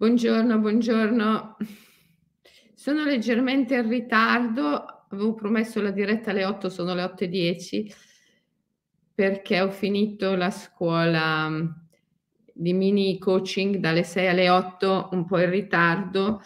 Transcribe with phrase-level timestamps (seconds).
[0.00, 1.56] Buongiorno, buongiorno.
[2.74, 7.92] Sono leggermente in ritardo, avevo promesso la diretta alle 8, sono le 8:10
[9.14, 11.88] perché ho finito la scuola mhmm,
[12.50, 16.40] di mini coaching dalle 6 alle 8, un po' in ritardo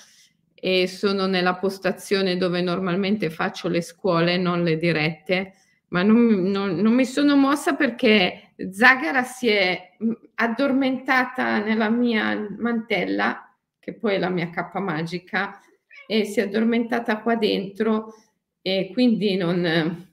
[0.52, 5.52] e sono nella postazione dove normalmente faccio le scuole, non le dirette,
[5.91, 12.48] ma non, non, non mi sono mossa perché Zagara si è mhmm, addormentata nella mia
[12.58, 15.61] mantella, che poi è la mia cappa magica,
[16.07, 18.14] e si è addormentata qua dentro
[18.61, 20.08] e quindi non,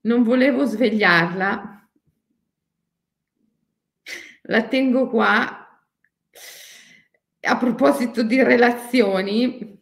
[0.00, 1.88] non volevo svegliarla.
[4.42, 5.58] La tengo qua
[7.40, 9.74] a proposito di relazioni,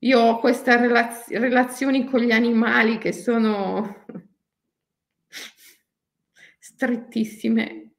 [0.00, 4.04] io ho queste relaz- relazioni con gli animali che sono
[6.78, 7.90] strettissime.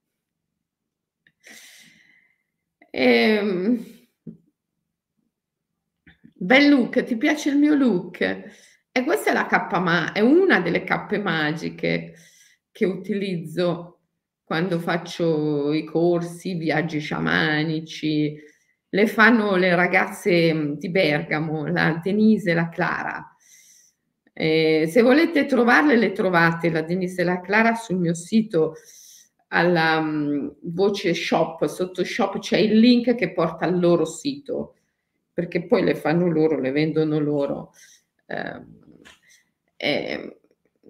[2.92, 3.86] Ehm,
[6.34, 8.22] bel look, ti piace il mio look?
[8.22, 12.14] E questa è la cappa ma è una delle cappe magiche
[12.72, 14.00] che utilizzo
[14.44, 18.36] quando faccio i corsi, i viaggi sciamanici,
[18.92, 23.36] le fanno le ragazze mm, di Bergamo, la Denise e la Clara.
[24.42, 28.76] Eh, se volete trovarle, le trovate, la Denise e la Clara, sul mio sito
[29.48, 34.76] alla um, voce shop, sotto shop c'è il link che porta al loro sito,
[35.34, 37.74] perché poi le fanno loro, le vendono loro.
[38.28, 38.64] Eh,
[39.76, 40.38] eh,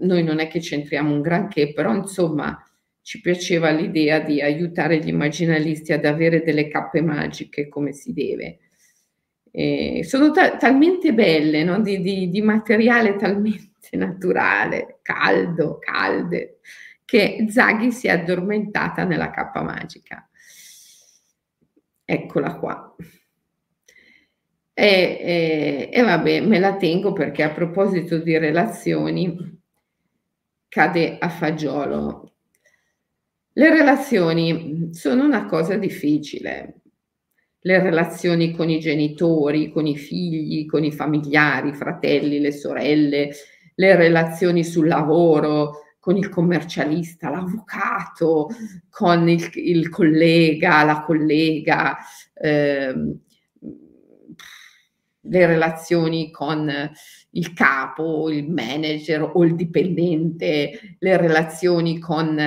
[0.01, 2.55] noi non è che c'entriamo un granché, però insomma
[3.01, 8.59] ci piaceva l'idea di aiutare gli immaginalisti ad avere delle cappe magiche come si deve.
[9.51, 11.81] E sono ta- talmente belle, no?
[11.81, 16.59] di, di, di, materiale talmente naturale, caldo, calde,
[17.05, 20.29] che Zaghi si è addormentata nella cappa magica.
[22.05, 22.95] Eccola qua.
[24.73, 24.85] E,
[25.21, 29.57] e, e vabbè, me la tengo perché a proposito di relazioni,
[30.67, 32.29] cade a fagiolo
[33.59, 36.75] le relazioni sono una cosa difficile.
[37.61, 43.31] Le relazioni con i genitori, con i figli, con i familiari, i fratelli, le sorelle,
[43.75, 48.49] le relazioni sul lavoro, con il commercialista, l'avvocato,
[48.89, 51.97] con il, il collega, la collega,
[52.33, 52.93] eh,
[55.21, 56.91] le relazioni con
[57.31, 62.39] il capo, il manager o il dipendente, le relazioni con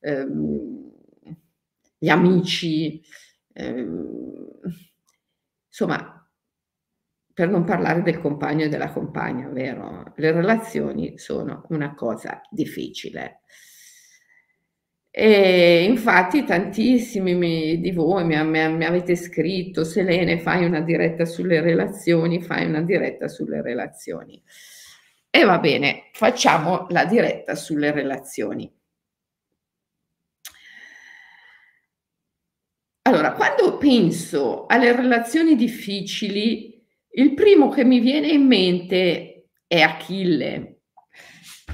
[0.00, 0.92] ehm,
[1.98, 3.02] gli amici,
[3.54, 4.50] ehm,
[5.68, 6.28] insomma,
[7.32, 10.12] per non parlare del compagno e della compagna, vero?
[10.16, 13.40] Le relazioni sono una cosa difficile.
[15.10, 21.60] E infatti tantissimi di voi mi, mi, mi, avete scritto, Selene, fai una diretta sulle
[21.60, 24.42] relazioni, fai una diretta sulle relazioni.
[25.30, 28.72] E va bene, facciamo la diretta sulle relazioni.
[33.06, 36.82] Allora, quando penso alle relazioni difficili,
[37.16, 40.80] il primo che mi viene in mente è Achille.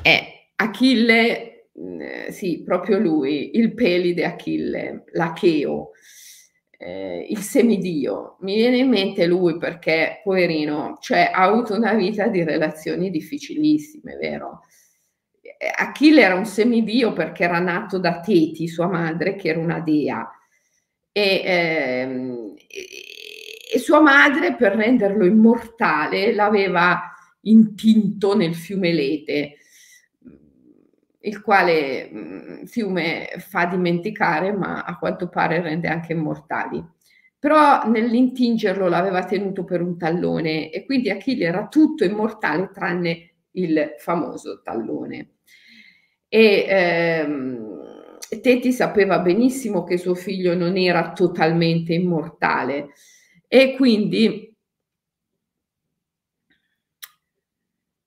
[0.02, 5.92] È Achille eh, sì, proprio lui, il pelide Achille, l'Acheo,
[6.76, 8.36] eh, il semidio.
[8.40, 14.16] Mi viene in mente lui perché, poverino, cioè, ha avuto una vita di relazioni difficilissime,
[14.16, 14.62] vero?
[15.76, 20.28] Achille era un semidio perché era nato da Teti, sua madre, che era una dea.
[21.12, 22.54] E, ehm,
[23.72, 27.12] e sua madre, per renderlo immortale, l'aveva
[27.42, 29.54] intinto nel fiume Lete
[31.22, 36.82] il quale mh, mm, fiume fa dimenticare, ma a quanto pare rende anche immortali.
[37.38, 43.94] Però nell'intingerlo l'aveva tenuto per un tallone e quindi Achille era tutto immortale tranne il
[43.98, 45.36] famoso tallone.
[46.28, 47.99] E ehm,
[48.38, 52.90] Teti sapeva benissimo che suo figlio non era totalmente immortale
[53.48, 54.56] e quindi,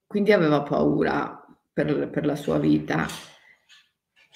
[0.07, 3.05] quindi aveva paura per, per la sua vita.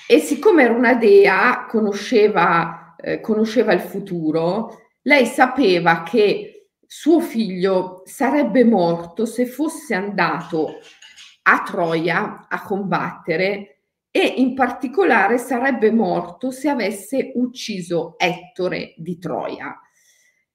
[0.10, 8.04] E siccome era una dea, conosceva, eh, conosceva il futuro, lei sapeva che suo figlio
[8.06, 10.80] sarebbe morto se fosse andato
[11.44, 13.77] a Troia a combattere
[14.12, 19.80] e in particolare sarebbe morto se avesse ucciso Ettore di Troia.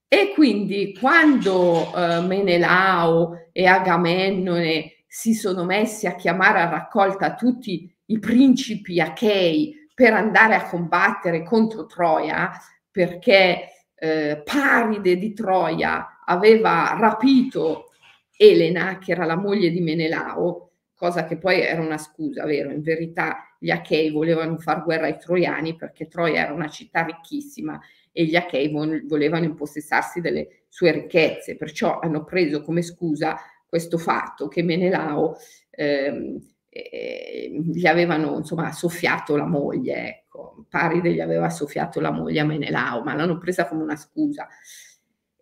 [0.09, 7.91] E quindi quando eh, Menelao e Agamennone si sono messi a chiamare a raccolta tutti
[8.07, 12.51] i principi achei per andare a combattere contro Troia,
[12.91, 17.93] perché eh, Paride di Troia aveva rapito
[18.37, 20.72] Elena, che era la moglie di Menelao,
[21.03, 22.71] cosa che poi era una scusa, vero?
[22.71, 27.81] In verità gli Achei volevano far guerra ai Troiani perché Troia era una città ricchissima
[28.13, 34.47] e gli Achei volevano impossessarsi delle sue ricchezze, perciò hanno preso come scusa questo fatto
[34.47, 35.35] che Menelao
[35.71, 36.39] ehm,
[36.69, 42.45] eh, gli avevano insomma soffiato la moglie, ecco, Paride gli aveva soffiato la moglie a
[42.45, 44.47] Menelao, ma l'hanno presa come una scusa.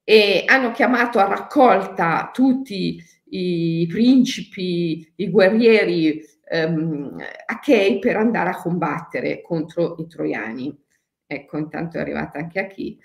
[0.03, 2.99] E hanno chiamato a raccolta tutti
[3.31, 7.17] i principi, i guerrieri ehm,
[7.47, 10.77] achei per andare a combattere contro i troiani.
[11.27, 12.99] Ecco, intanto è arrivata anche a chi.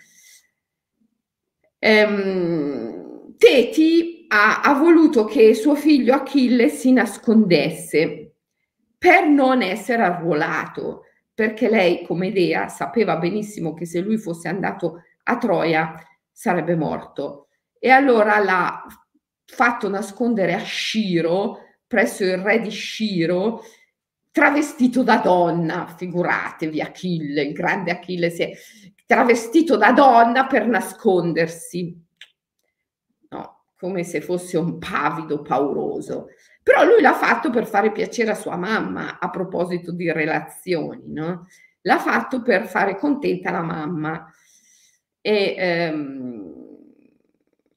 [1.79, 8.33] Ehm, Teti ha, ha voluto che suo figlio Achille si nascondesse
[8.97, 15.03] per non essere arruolato, perché lei, come Dea, sapeva benissimo che se lui fosse andato
[15.23, 15.95] a Troia
[16.31, 17.49] sarebbe morto.
[17.77, 18.83] E allora l'ha
[19.45, 23.63] fatto nascondere a Sciro, presso il re di Sciro,
[24.31, 28.51] travestito da donna, figuratevi Achille, il grande Achille si è
[29.05, 31.97] travestito da donna per nascondersi,
[33.29, 36.27] no, come se fosse un pavido pauroso.
[36.61, 41.47] Però lui l'ha fatto per fare piacere a sua mamma, a proposito di relazioni, no?
[41.81, 44.33] L'ha fatto per fare contenta la mamma.
[45.21, 46.54] E, ehm,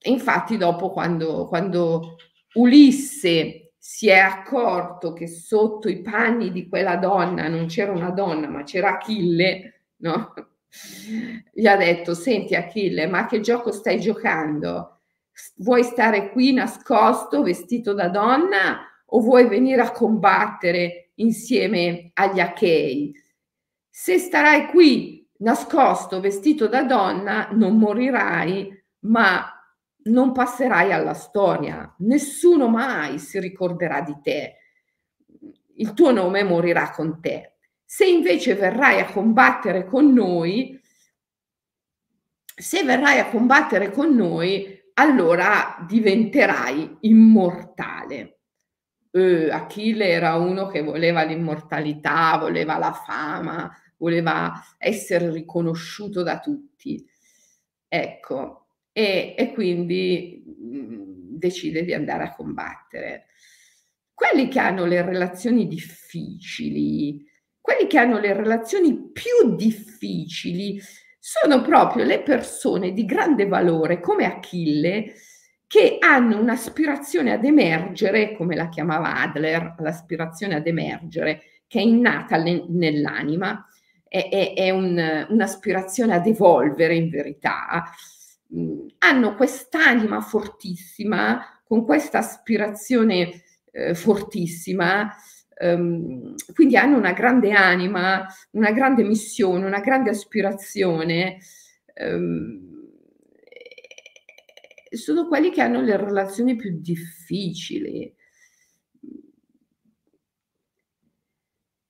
[0.09, 2.17] infatti dopo quando, quando
[2.55, 8.49] Ulisse si è accorto che sotto i panni di quella donna non c'era una donna,
[8.49, 10.35] ma c'era Achille, no?
[11.53, 15.01] Gli ha detto, senti Achille, ma che gioco stai giocando?
[15.57, 23.15] Vuoi stare qui nascosto, vestito da donna, o vuoi venire a combattere insieme agli Achei?
[23.89, 28.71] Se starai qui nascosto, vestito da donna, non morirai,
[29.01, 29.58] ma
[30.09, 34.57] non passerai alla storia, nessuno mai si ricorderà di te,
[35.77, 37.55] il tuo nome morirà con te.
[37.85, 40.79] Se invece verrai a combattere con noi,
[42.45, 48.41] se verrai a combattere con noi, allora diventerai immortale.
[49.11, 57.07] Eh, Achille era uno che voleva l'immortalità, voleva la fama, voleva essere riconosciuto da tutti.
[57.87, 58.58] Ecco,
[58.99, 63.27] e, e quindi mm, decide di andare a combattere.
[64.13, 67.25] Quelli che hanno le relazioni difficili,
[67.61, 70.83] quelli che hanno le relazioni più difficili,
[71.21, 75.13] sono proprio le persone di grande valore come Achille
[75.69, 82.37] che hanno un'aspirazione ad emergere, come la chiamava Adler, l'aspirazione ad emergere, che è innata
[82.39, 83.65] ne, nell'anima,
[84.03, 87.85] è, è, è un, un'aspirazione ad evolvere in verità,
[88.99, 95.15] hanno quest'anima fortissima, con questa aspirazione eh, fortissima,
[95.55, 101.39] ehm, quindi hanno una grande anima, una grande missione, una grande aspirazione.
[101.95, 102.77] Ehm,
[104.91, 108.15] sono quelli che hanno le relazioni più difficili.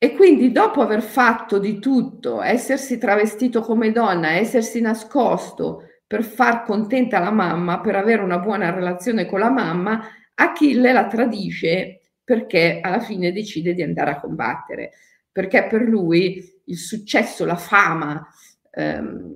[0.00, 6.64] E quindi dopo aver fatto di tutto, essersi travestito come donna, essersi nascosto, per far
[6.64, 12.80] contenta la mamma, per avere una buona relazione con la mamma, Achille la tradisce perché
[12.82, 14.92] alla fine decide di andare a combattere,
[15.30, 18.26] perché per lui il successo, la fama,
[18.70, 19.34] ehm,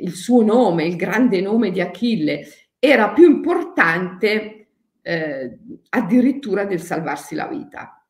[0.00, 2.46] il suo nome, il grande nome di Achille
[2.78, 4.68] era più importante
[5.02, 5.58] eh,
[5.90, 8.04] addirittura del salvarsi la vita.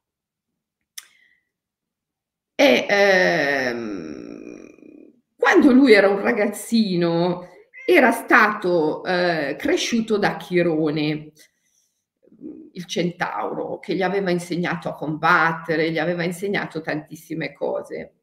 [2.54, 4.22] E ehm,
[5.42, 7.49] quando lui era un ragazzino,
[7.84, 11.32] era stato eh, cresciuto da Chirone,
[12.75, 18.18] il centauro, che gli aveva insegnato a combattere, gli aveva insegnato tantissime cose.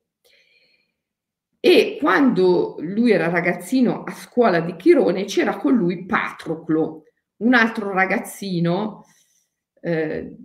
[1.60, 7.04] E quando lui era ragazzino a scuola di Chirone c'era con lui Patroclo,
[7.40, 9.04] un altro ragazzino
[9.82, 10.38] eh,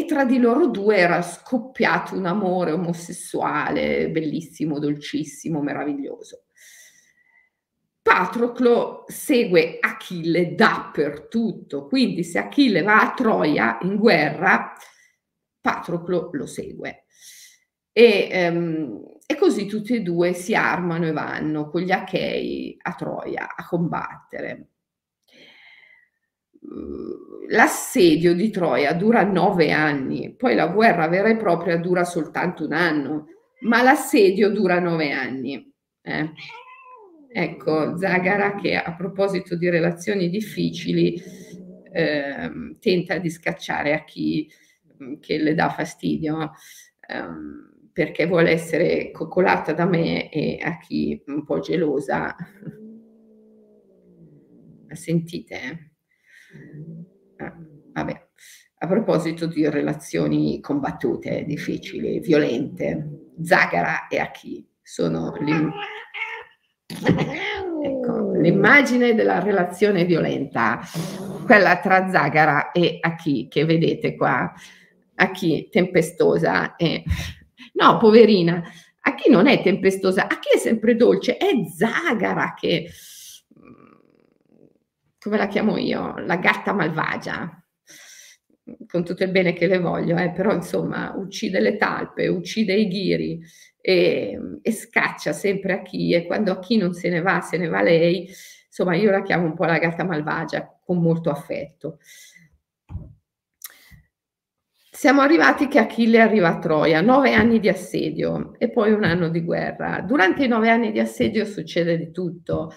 [0.00, 6.44] e tra di loro due era scoppiato un amore omosessuale bellissimo, dolcissimo, meraviglioso.
[8.00, 14.72] Patroclo segue Achille dappertutto, quindi se Achille va a Troia in guerra,
[15.60, 17.04] Patroclo lo segue.
[17.92, 22.94] E, um, e, così tutti e due si armano e vanno con gli Achei a
[22.94, 24.68] Troia a combattere
[27.48, 32.72] l'assedio di Troia dura nove anni, poi la guerra vera e propria dura soltanto un
[32.72, 33.26] anno,
[33.60, 35.68] ma l'assedio dura nove anni.
[36.02, 36.30] Eh.
[37.32, 41.20] ecco, Zagara che a proposito di relazioni difficili
[41.92, 42.50] eh,
[42.80, 44.48] tenta di scacciare a chi
[45.20, 46.52] che le dà fastidio
[47.08, 52.34] ehm, perché vuole essere coccolata da me e a chi un po' gelosa.
[54.92, 55.89] Sentite?
[57.36, 57.56] Ah,
[57.92, 58.28] vabbè.
[58.82, 65.70] A proposito di relazioni combattute, difficili, violente, Zagara e Aki sono l'im-
[67.82, 70.80] ecco, l'immagine della relazione violenta,
[71.44, 74.52] quella tra Zagara e Aki che vedete qua.
[75.14, 77.04] Aki tempestosa e
[77.74, 78.62] no, poverina,
[79.00, 82.88] Aki non è tempestosa, Aki è sempre dolce, è Zagara che
[85.20, 87.62] come la chiamo io, la gatta malvagia
[88.86, 92.88] con tutto il bene che le voglio, eh, però insomma uccide le talpe, uccide i
[92.88, 93.40] ghiri
[93.80, 97.56] e, e, scaccia sempre a chi e quando a chi non se ne va, se
[97.56, 98.28] ne va lei,
[98.66, 101.98] insomma io la chiamo un po' la gatta malvagia con molto affetto.
[104.92, 109.30] Siamo arrivati che Achille arriva a Troia, nove anni di assedio e poi un anno
[109.30, 110.02] di guerra.
[110.02, 112.70] Durante i nove anni di assedio succede di tutto,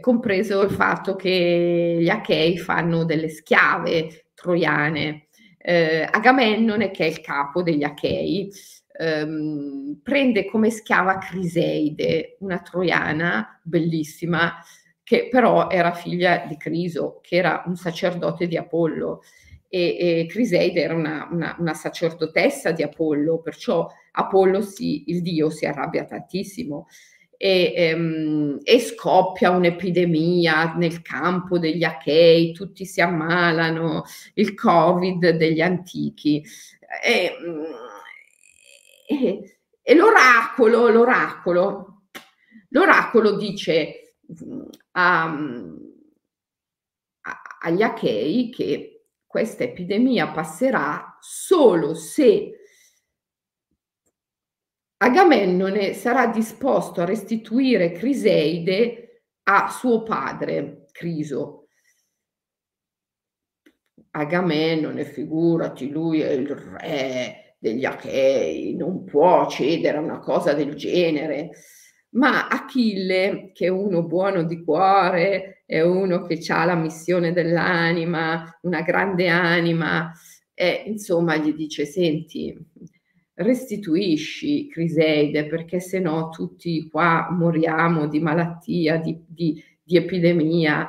[0.00, 5.28] compreso il fatto che gli Achei fanno delle schiave troiane.
[5.58, 8.50] Eh, Agamennone, che è il capo degli Achei,
[8.98, 14.54] ehm, prende come schiava Criseide, una troiana bellissima,
[15.02, 19.22] che però era figlia di Criso, che era un sacerdote di Apollo.
[19.68, 25.50] E, e Criseide era una, una, una, sacerdotessa di Apollo, perciò Apollo, si, il dio,
[25.50, 26.86] si arrabbia tantissimo
[27.36, 35.60] e, ehm, e, scoppia un'epidemia nel campo degli Achei, tutti si ammalano, il Covid degli
[35.60, 36.44] antichi.
[37.04, 37.32] E,
[39.08, 42.02] e, e l'oracolo, l'oracolo,
[42.70, 44.14] l'oracolo dice
[44.92, 45.32] a, a,
[47.60, 52.55] agli Achei che questa epidemia passerà solo se
[54.98, 61.68] Agamennone sarà disposto a restituire Criseide a suo padre, Criso.
[64.12, 70.74] Agamennone, figurati, lui è il re degli Achei, non può cedere a una cosa del
[70.74, 71.50] genere.
[72.10, 78.58] Ma Achille, che è uno buono di cuore, è uno che ha la missione dell'anima,
[78.62, 80.10] una grande anima,
[80.54, 82.56] e insomma gli dice, senti,
[83.36, 90.88] restituisci Criseide perché se no tutti qua moriamo di malattia, di, di, di epidemia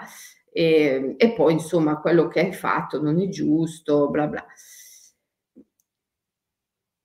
[0.51, 4.45] e, e, poi insomma quello che hai fatto non è giusto, bla bla.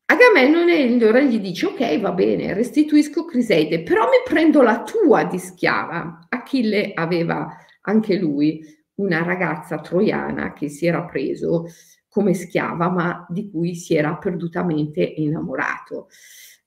[0.07, 5.39] Agamennone allora gli dice ok va bene restituisco Criseide però mi prendo la tua di
[5.39, 6.27] schiava.
[6.29, 7.49] Achille aveva
[7.83, 8.61] anche lui
[8.95, 11.65] una ragazza troiana che si era preso
[12.12, 16.09] come schiava, ma di cui si era perdutamente innamorato.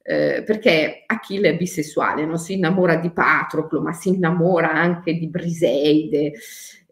[0.02, 5.28] Eh, perché Achille è bisessuale, non si innamora di Patroclo, ma si innamora anche di
[5.28, 6.34] Briseide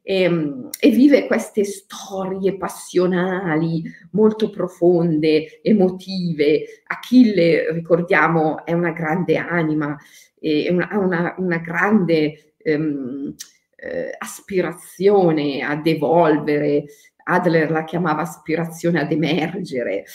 [0.04, 6.84] e, ehm, e, vive queste storie passionali molto profonde, emotive.
[6.86, 13.34] Achille, ricordiamo, è una grande anima, ha una, una, grande ehm,
[13.78, 16.86] eh, aspirazione ad evolvere,
[17.24, 20.06] Adler la chiamava aspirazione ad emergere,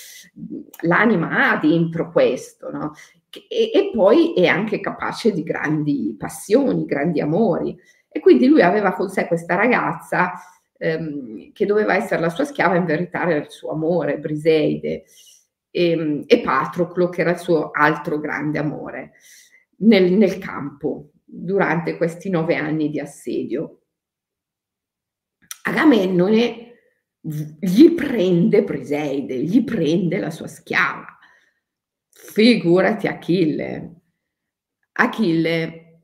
[0.83, 2.93] l'anima ha dentro questo, no?
[3.49, 7.77] E, e, poi è anche capace di grandi passioni, grandi amori.
[8.09, 10.33] E quindi lui aveva con sé questa ragazza
[10.79, 15.05] ehm, che doveva essere la sua schiava, in verità era il suo amore, Briseide,
[15.71, 19.12] e, e Patroclo, che era il suo altro grande amore,
[19.79, 23.81] nel, nel campo, durante questi nove anni di assedio.
[25.65, 26.68] Agamennone
[27.21, 31.07] gli prende Briseide, gli prende la sua schiava.
[32.09, 33.95] Figurati Achille.
[34.93, 36.03] Achille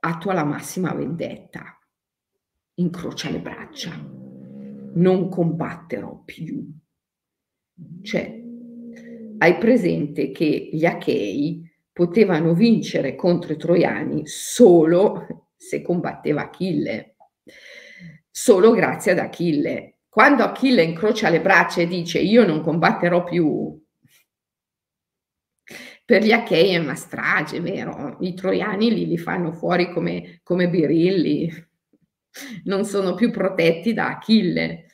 [0.00, 1.78] attua la massima vendetta,
[2.74, 3.92] incrocia le braccia,
[4.94, 6.72] non combatterò più.
[8.02, 8.40] Cioè,
[9.38, 17.16] hai presente che gli Achei potevano vincere contro i Troiani solo se combatteva Achille,
[18.30, 23.82] solo grazie ad Achille quando Achille incrocia le braccia e dice io non combatterò più,
[26.04, 28.18] per gli Achei è una strage, vero?
[28.20, 31.50] I troiani li, li fanno fuori come, come birilli,
[32.64, 34.88] non sono più protetti da Achille.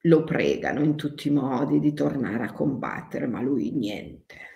[0.00, 4.51] Lo pregano in tutti i modi di tornare a combattere, ma lui niente.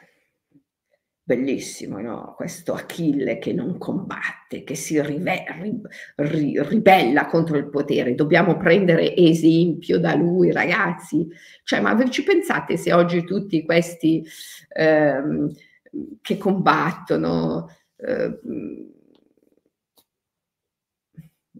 [1.26, 2.34] Bellissimo, no?
[2.36, 5.80] questo Achille che non combatte, che si rive- ri-
[6.14, 8.14] ri- ribella contro il potere.
[8.14, 11.26] Dobbiamo prendere esempio da lui, ragazzi.
[11.64, 14.24] Cioè, ma ci pensate se oggi tutti questi
[14.68, 15.52] ehm,
[16.22, 18.38] che combattono eh,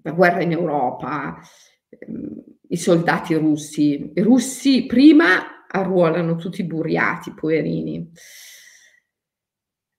[0.03, 1.41] la guerra in Europa,
[1.89, 8.13] ehm, i soldati russi, i russi prima arruolano tutti buriati, poverini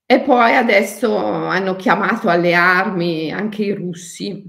[0.10, 4.42] e poi adesso hanno chiamato alle armi anche i russi.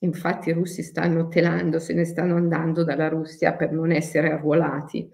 [0.00, 5.06] Infatti i russi stanno telando, se ne stanno andando dalla Russia per non essere arruolati.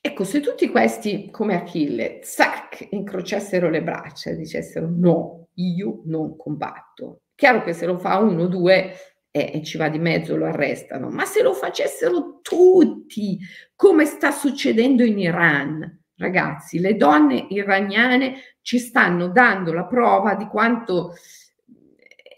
[0.00, 6.36] Ecco, se tutti questi, come Achille, zac, incrociassero le braccia e dicessero no, io non
[6.36, 7.22] combatto.
[7.36, 8.94] Chiaro che se lo fa uno o due
[9.30, 13.38] eh, e ci va di mezzo lo arrestano, ma se lo facessero tutti,
[13.76, 20.46] come sta succedendo in Iran, Ragazzi, le donne iraniane ci stanno dando la prova di
[20.46, 21.14] quanto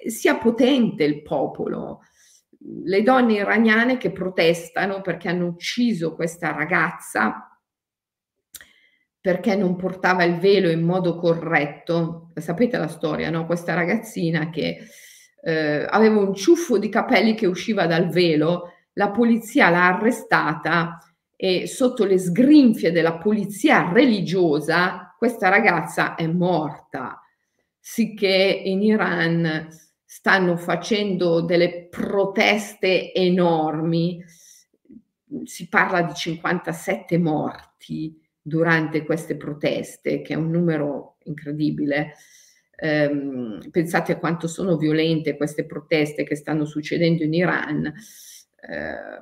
[0.06, 2.00] sia potente il popolo.
[2.58, 7.50] Le donne iraniane che protestano perché hanno ucciso questa ragazza
[9.26, 12.30] perché non portava il velo in modo corretto.
[12.36, 13.44] Sapete la storia, no?
[13.44, 14.78] Questa ragazzina che
[15.42, 20.98] eh, aveva un ciuffo di capelli che usciva dal velo, la polizia l'ha arrestata
[21.36, 27.20] e sotto le sgrinfie della polizia religiosa questa ragazza è morta,
[27.78, 29.68] sicché in Iran
[30.04, 34.22] stanno facendo delle proteste enormi,
[35.44, 42.14] si parla di 57 morti durante queste proteste, che è un numero incredibile.
[42.78, 47.86] Eh, pensate a quanto sono violente queste proteste che stanno succedendo in Iran.
[47.86, 49.20] Eh,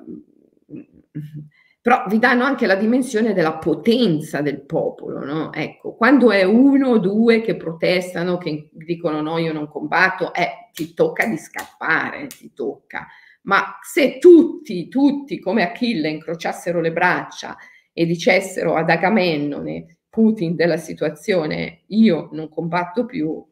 [1.85, 5.53] però vi danno anche la dimensione della potenza del popolo, no?
[5.53, 10.71] Ecco, quando è uno o due che protestano, che dicono no, io non combatto, eh,
[10.73, 13.05] ti tocca di scappare, ti tocca.
[13.43, 17.55] Ma se tutti, tutti come Achille incrociassero le braccia
[17.93, 23.45] e dicessero ad Agamennone, Putin della situazione, io non combatto più,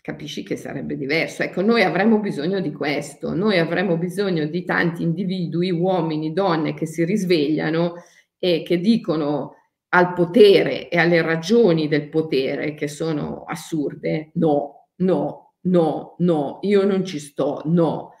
[0.00, 1.42] capisci che sarebbe diverso.
[1.42, 6.86] Ecco, noi avremmo bisogno di questo, noi avremmo bisogno di tanti individui, uomini, donne che
[6.86, 7.94] si risvegliano
[8.38, 9.56] e che dicono
[9.92, 16.84] al potere e alle ragioni del potere che sono assurde, no, no, no, no, io
[16.84, 18.12] non ci sto, no.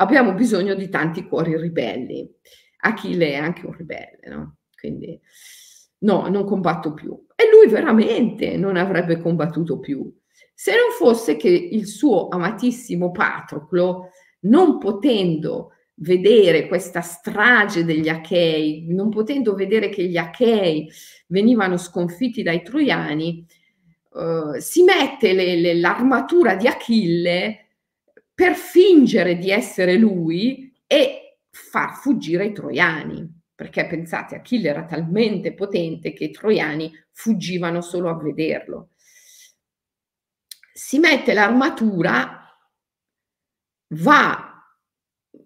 [0.00, 2.28] Abbiamo bisogno di tanti cuori ribelli.
[2.80, 4.58] Achille è anche un ribelle, no?
[4.78, 5.20] Quindi
[5.98, 7.26] no, non combatto più.
[7.34, 10.17] E lui veramente non avrebbe combattuto più
[10.60, 18.86] se non fosse che il suo amatissimo Patroclo, non potendo vedere questa strage degli Achei,
[18.88, 20.90] non potendo vedere che gli Achei
[21.28, 23.46] venivano sconfitti dai Troiani,
[24.16, 27.68] eh, si mette le, le, l'armatura di Achille
[28.34, 33.42] per fingere di essere lui e far fuggire i Troiani.
[33.54, 38.88] Perché pensate, Achille era talmente potente che i Troiani fuggivano solo a vederlo
[40.78, 42.56] si mette l'armatura,
[43.94, 44.64] va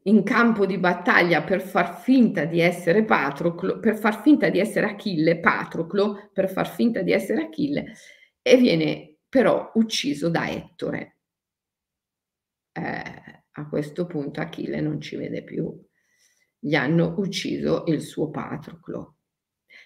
[0.02, 4.90] in campo di battaglia per far finta di essere Patroclo, per far finta di essere
[4.90, 7.94] Achille, Patroclo, per far finta di essere Achille,
[8.42, 11.16] e viene però ucciso da Ettore.
[12.72, 15.74] Eh, a questo punto Achille non ci vede più.
[16.58, 19.16] Gli hanno ucciso il suo Patroclo.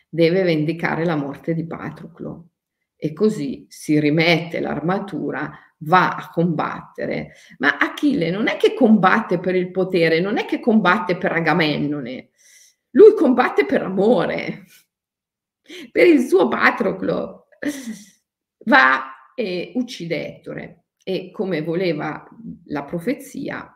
[0.09, 2.49] Deve vendicare la morte di Patroclo
[2.97, 7.33] e così si rimette l'armatura, va a combattere.
[7.59, 12.31] Ma Achille non è che combatte per il potere, non è che combatte per Agamennone,
[12.91, 14.65] lui combatte per amore,
[15.91, 17.49] per il suo Patroclo.
[18.65, 22.27] Va e uccide Ettore e come voleva
[22.65, 23.71] la profezia,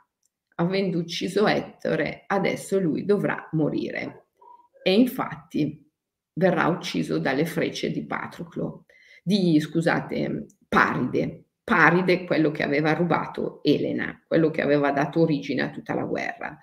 [0.57, 4.29] avendo ucciso Ettore, adesso lui dovrà morire.
[4.83, 5.87] E infatti
[6.33, 8.87] verrà ucciso dalle frecce di Patroclo
[9.23, 11.45] di, scusate, Paride.
[11.63, 16.59] Paride, quello che aveva rubato Elena, quello che aveva dato origine a tutta la guerra.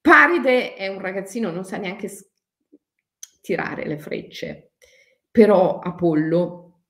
[0.00, 2.10] Paride è un ragazzino, non sa neanche
[3.40, 4.72] tirare le frecce,
[5.30, 6.82] però Apollo,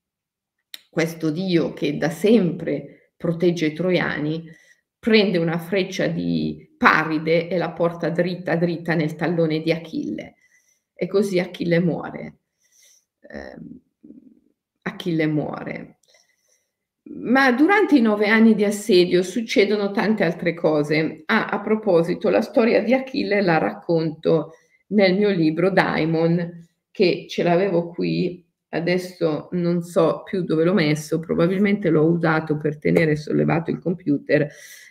[0.90, 4.50] questo dio che da sempre protegge i troiani,
[4.98, 10.34] prende una freccia di Paride e la porta dritta dritta nel tallone di Achille
[10.94, 12.38] e così Achille muore.
[13.20, 13.56] Eh,
[14.96, 15.98] Achille muore.
[17.08, 21.22] Ma durante i nove anni di assedio succedono tante altre cose.
[21.26, 24.54] Ah, a proposito, la storia di Achille la racconto
[24.88, 31.20] nel mio libro Daimon, che ce l'avevo qui, adesso non so più dove l'ho messo,
[31.20, 34.48] probabilmente l'ho usato per tenere sollevato il computer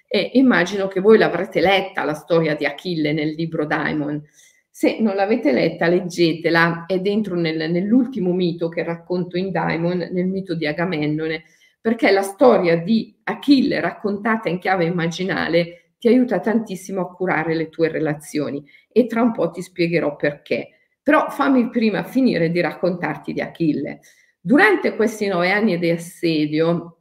[0.08, 4.22] e immagino che voi l'avrete letta la storia di Achille nel libro Daimon.
[4.78, 10.28] Se non l'avete letta, leggetela, è dentro nel, nell'ultimo mito che racconto in Daimon, nel
[10.28, 11.46] mito di Agamennone,
[11.80, 17.70] perché la storia di Achille raccontata in chiave immaginale ti aiuta tantissimo a curare le
[17.70, 20.72] tue relazioni e tra un po' ti spiegherò perché.
[21.02, 24.02] Però fammi prima finire di raccontarti di Achille.
[24.42, 26.98] Durante questi nove anni di assedio,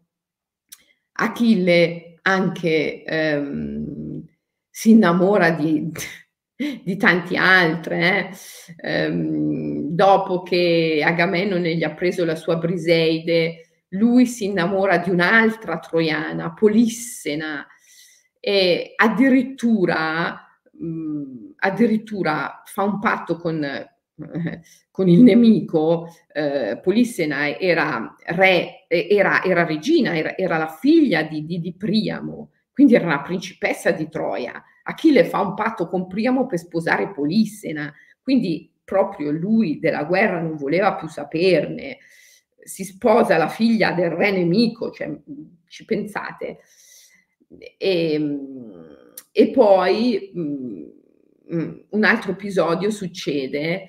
[1.14, 4.24] Achille anche ehm,
[4.70, 5.90] si innamora di,
[6.56, 8.00] di tanti altri.
[8.00, 8.30] Eh?
[8.76, 15.78] Ehm, dopo che Agamennone gli ha preso la sua Briseide, lui si innamora di un'altra
[15.78, 17.66] troiana, Polissena,
[18.40, 23.86] e addirittura, mh, addirittura fa un patto con
[24.90, 31.44] con il nemico, eh, Polissena era re, era, era regina, era, era, la figlia di,
[31.44, 34.62] di, di Priamo, quindi era la principessa di Troia.
[34.86, 40.56] Achille fa un patto con Priamo per sposare Polissena, quindi proprio lui della guerra non
[40.56, 41.98] voleva più saperne.
[42.62, 45.10] Si sposa la figlia del re nemico, cioè,
[45.66, 46.60] ci pensate.
[47.78, 48.38] E,
[49.32, 53.86] e poi un altro episodio succede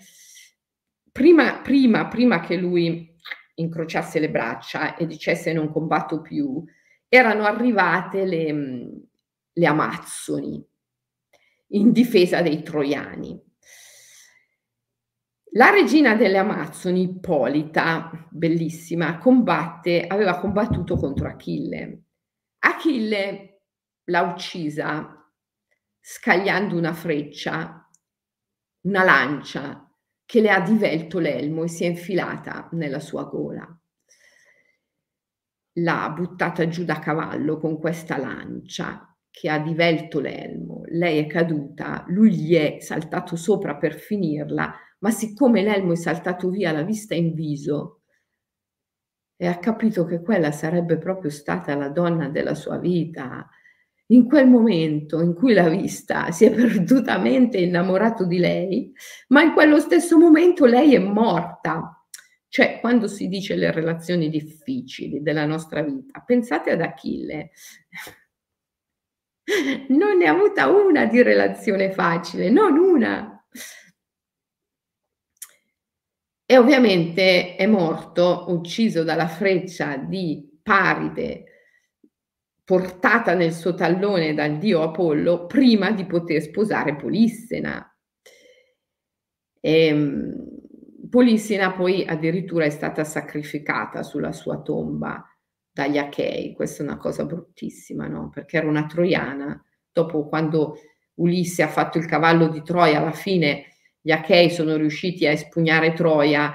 [1.11, 3.13] prima, prima, prima che lui
[3.55, 6.63] incrociasse le braccia e dicesse non combatto più,
[7.07, 8.89] erano arrivate le,
[9.51, 10.65] le Amazzoni
[11.67, 13.41] in difesa dei Troiani.
[15.53, 22.03] La regina delle Amazzoni, Ippolita, bellissima, combatte, aveva combattuto contro Achille.
[22.59, 23.61] Achille
[24.03, 25.31] l'ha uccisa
[25.97, 27.89] scagliando una freccia,
[28.81, 29.89] una lancia
[30.25, 33.65] che le ha divelto l'elmo e si è infilata nella sua gola.
[35.77, 40.83] L'ha buttata giù da cavallo con questa lancia che ha divelto l'elmo.
[40.85, 46.47] Lei è caduta, lui gli è saltato sopra per finirla, ma siccome l'elmo è saltato
[46.47, 48.03] via, l'ha vista in viso
[49.35, 53.45] e ha capito che quella sarebbe proprio stata la donna della sua vita,
[54.07, 58.93] in quel momento in cui l'ha vista si è perdutamente innamorato di lei,
[59.27, 61.91] ma in quello stesso momento lei è morta.
[62.47, 67.51] Cioè, quando si dice le relazioni difficili della nostra vita, pensate ad Achille.
[69.89, 73.45] Non ne ha avuta una di relazione facile, non una.
[76.47, 81.43] E ovviamente è morto, ucciso dalla freccia di Paride,
[82.63, 87.87] portata nel suo tallone dal dio Apollo prima di poter sposare Polissena.
[89.59, 90.53] E, ehm,
[91.09, 95.34] Polissena poi addirittura è stata sacrificata sulla sua tomba
[95.75, 98.29] dagli Achei, questa è una cosa bruttissima, no?
[98.29, 99.61] Perché era una troiana,
[99.91, 100.77] dopo quando
[101.15, 103.65] Ulisse ha fatto il cavallo di Troia, alla fine
[103.99, 106.53] gli Achei sono riusciti a espugnare Troia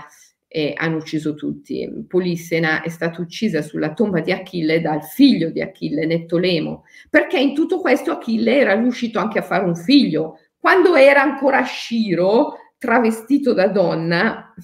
[0.48, 1.86] e hanno ucciso tutti.
[2.08, 7.54] Polissena è stata uccisa sulla tomba di Achille dal figlio di Achille, Nettolemo, perché in
[7.54, 10.38] tutto questo Achille era riuscito anche a fare un figlio.
[10.56, 14.54] Quando era ancora Sciro, travestito da donna,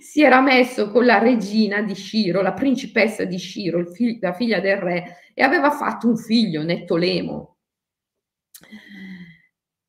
[0.00, 4.60] si era messo con la regina di Sciro, la principessa di Sciro, fig- la figlia
[4.60, 7.56] del re, e aveva fatto un figlio, Nettolemo.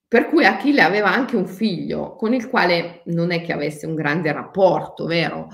[0.08, 3.96] Per cui Achille aveva anche un figlio con il quale non è che avesse un
[3.96, 5.48] grande rapporto, vero?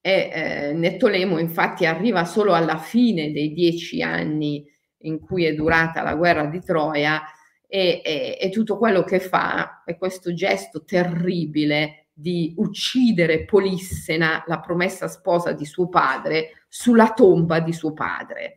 [0.00, 4.64] E, eh, Nettolemo infatti arriva solo alla fine dei dieci anni
[5.02, 7.22] in cui è durata la guerra di Troia
[7.66, 14.60] e, e, e tutto quello che fa è questo gesto terribile di uccidere Polissena, la
[14.60, 18.56] promessa sposa di suo padre, sulla tomba di suo padre.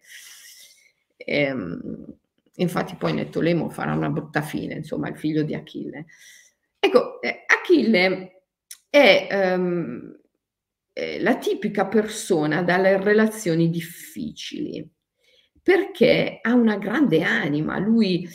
[1.18, 2.16] Ehm,
[2.60, 6.08] Infatti poi Nettolemo farà una brutta fine, insomma, il figlio di Achille.
[6.80, 8.44] Ecco, eh, Achille
[8.90, 10.18] è um,
[10.94, 14.88] eh, la tipica persona dalle relazioni difficili,
[15.62, 18.28] perché ha una grande anima, lui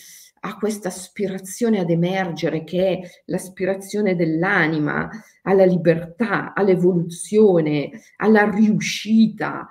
[0.44, 5.08] ha questa aspirazione ad emergere che è l'aspirazione dell'anima
[5.42, 9.68] alla libertà, all'evoluzione, alla riuscita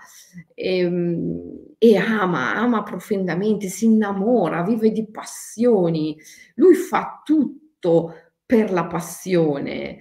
[0.54, 6.18] e, ehm, e ama, ama profondamente, si innamora, vive di passioni.
[6.56, 8.14] Lui fa tutto
[8.46, 9.98] per la passione.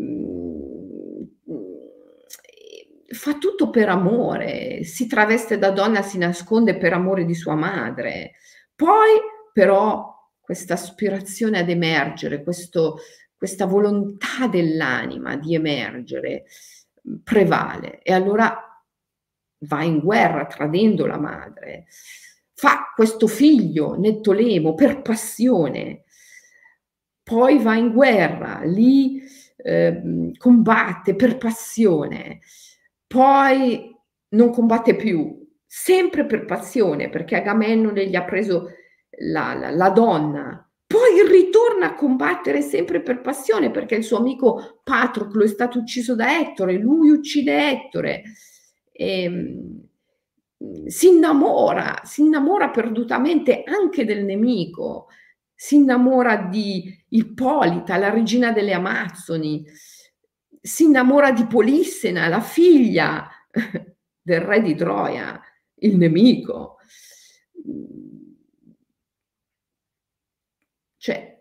[0.00, 0.88] Mm,
[3.10, 8.32] fa tutto per amore, si traveste da donna, si nasconde per amore di sua madre.
[8.76, 12.98] Poi però questa aspirazione ad emergere, questo,
[13.36, 16.44] questa volontà dell'anima di emergere
[17.24, 18.00] prevale.
[18.02, 18.56] E allora
[19.62, 21.86] va in guerra tradendo la madre,
[22.54, 26.04] fa questo figlio nettolemo per passione,
[27.24, 29.20] poi va in guerra, lì
[29.56, 32.38] eh, combatte per passione,
[33.08, 33.92] poi
[34.28, 38.74] non combatte più, sempre per passione, perché Agamennone gli ha preso
[39.20, 44.80] la, la, la donna, poi ritorna a combattere sempre per passione, perché il suo amico
[44.82, 48.22] Patroclo è stato ucciso da Ettore, lui uccide Ettore.
[48.90, 49.86] E, ehm,
[50.86, 55.06] si innamora, si innamora perdutamente anche del nemico,
[55.54, 59.64] si innamora di Ippolita, la regina delle Amazzoni,
[60.60, 63.28] si innamora di Polissena, la figlia
[64.20, 65.40] del re di Troia,
[65.80, 66.76] il nemico.
[70.98, 71.38] Cioè,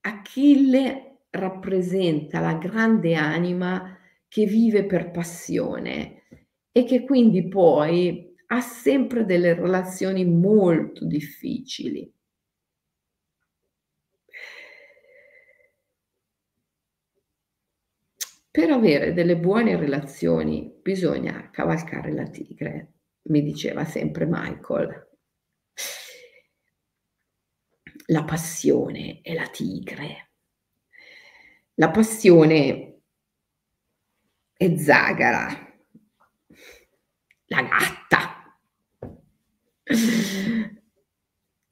[0.00, 6.22] Achille rappresenta la grande anima che vive per passione
[6.72, 12.10] e che quindi poi ha sempre delle relazioni molto difficili.
[18.50, 22.94] Per avere delle buone relazioni bisogna cavalcare la tigre,
[23.28, 25.06] mi diceva sempre Michael.
[28.10, 30.30] La passione è la tigre.
[31.76, 33.00] La passione
[34.58, 35.46] è Zagara,
[37.48, 38.20] la gatta.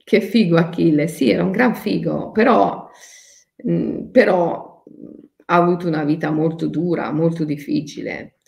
[0.04, 2.88] Che figo Achille, sì, era un gran figo, però,
[3.68, 4.82] mm, però
[5.48, 8.38] ha avuto una vita molto dura, molto difficile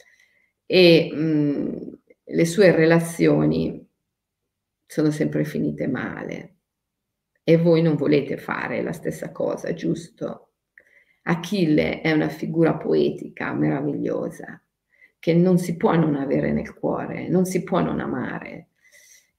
[0.67, 3.85] e mh, le sue relazioni
[4.87, 6.58] sono sempre finite male
[7.49, 10.51] e voi non volete fare la stessa cosa, giusto?
[11.23, 14.63] Achille è una figura poetica meravigliosa
[15.19, 18.69] che non si può non avere nel cuore, non si può non amare.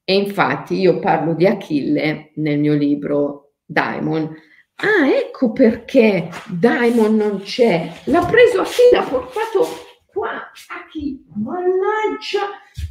[0.02, 4.34] E infatti io parlo di Achille nel mio libro Daimon,
[4.74, 7.92] Ah, ecco perché Daimon non c'è.
[8.06, 8.82] L'ha preso a chi?
[8.90, 9.68] L'ha portato
[10.06, 11.24] qua a chi?
[11.36, 12.40] Mannaggia,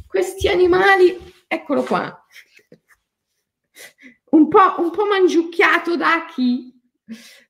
[0.06, 1.14] questi animali,
[1.46, 2.24] eccolo qua.
[4.30, 6.72] Un po', un po' mangiucchiato da chi?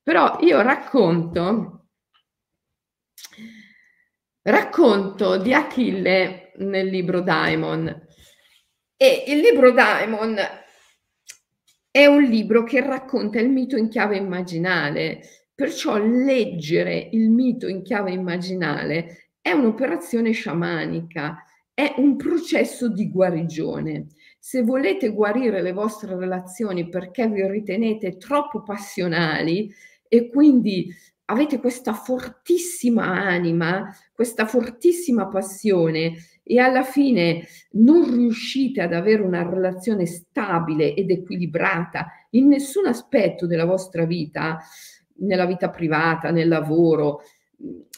[0.03, 1.89] Però io racconto,
[4.43, 8.07] racconto di Achille nel libro Daimon.
[8.97, 10.39] E il libro Daimon
[11.91, 15.21] è un libro che racconta il mito in chiave immaginale,
[15.55, 24.07] perciò leggere il mito in chiave immaginale è un'operazione sciamanica, è un processo di guarigione.
[24.43, 29.71] Se volete guarire le vostre relazioni perché vi ritenete troppo passionali
[30.09, 30.91] e quindi
[31.27, 39.49] avete questa fortissima anima, questa fortissima passione e alla fine non riuscite ad avere una
[39.49, 44.59] relazione stabile ed equilibrata in nessun aspetto della vostra vita,
[45.19, 47.21] nella vita privata, nel lavoro,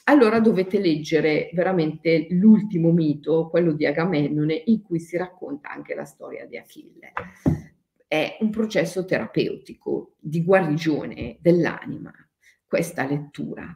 [0.04, 6.04] allora dovete leggere veramente l'ultimo mito, quello di Agamennone, in cui si racconta anche la
[6.04, 7.12] storia di Achille.
[8.08, 12.12] È un processo terapeutico di guarigione dell'anima,
[12.66, 13.74] questa lettura.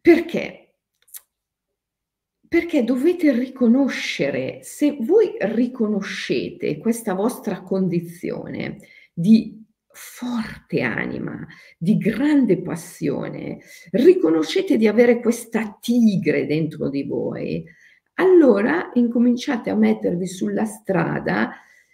[0.00, 0.74] Perché?
[2.46, 8.78] Perché dovete riconoscere, se voi riconoscete questa vostra condizione
[9.12, 9.63] di
[9.94, 11.46] forte anima,
[11.78, 13.60] di grande passione,
[13.92, 17.64] riconoscete di avere questa tigre dentro di voi,
[18.14, 21.52] allora incominciate a mettervi sulla strada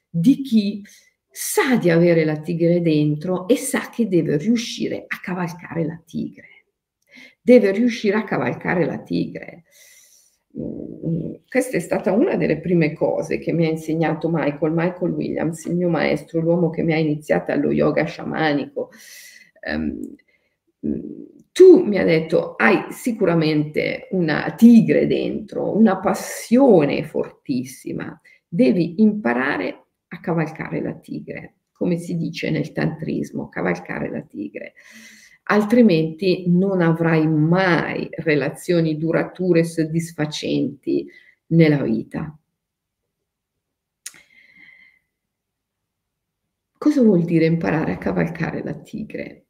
[0.08, 0.82] di chi
[1.30, 6.48] sa di avere la tigre dentro e sa che deve riuscire a cavalcare la tigre.
[7.40, 9.64] Deve riuscire a cavalcare la tigre.
[10.52, 15.76] Questa è stata una delle prime cose che mi ha insegnato Michael, Michael Williams, il
[15.76, 18.90] mio maestro, l'uomo che mi ha iniziato allo yoga sciamanico.
[19.72, 20.14] Um,
[21.52, 30.20] tu mi ha detto, hai sicuramente una tigre dentro, una passione fortissima, devi imparare a
[30.20, 34.74] cavalcare la tigre, come si dice nel tantrismo, cavalcare la tigre
[35.50, 41.06] altrimenti non avrai mai relazioni durature e soddisfacenti
[41.48, 42.36] nella vita.
[46.78, 49.46] Cosa vuol dire imparare a cavalcare la tigre?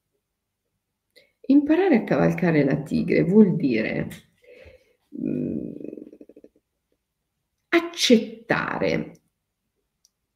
[1.47, 4.09] Imparare a cavalcare la tigre vuol dire
[5.09, 5.73] mh, mm,
[7.69, 9.13] accettare,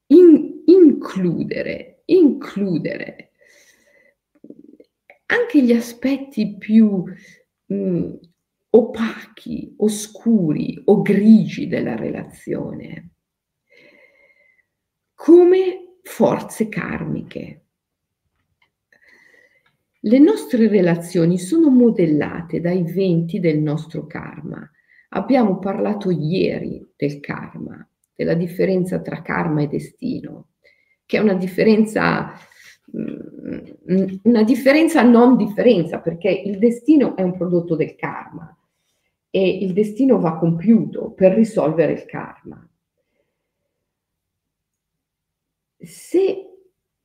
[0.09, 3.34] in, includere, includere
[5.27, 7.05] anche gli aspetti più
[7.67, 8.13] mh, mm,
[8.71, 13.15] opachi, oscuri o grigi della relazione
[15.25, 17.63] come forze karmiche.
[20.01, 24.71] Le nostre relazioni sono modellate dai venti del nostro karma.
[25.11, 30.49] Abbiamo parlato ieri del karma, della differenza tra karma e destino,
[31.07, 32.35] che è una differenza,
[32.93, 38.57] una differenza non differenza, perché il destino è un prodotto del karma
[39.31, 42.69] e il destino va compiuto per risolvere il karma.
[45.79, 46.51] Se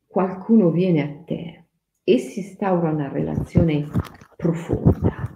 [0.06, 1.66] qualcuno viene a te
[2.04, 3.88] e si instaura una relazione
[4.36, 5.36] profonda,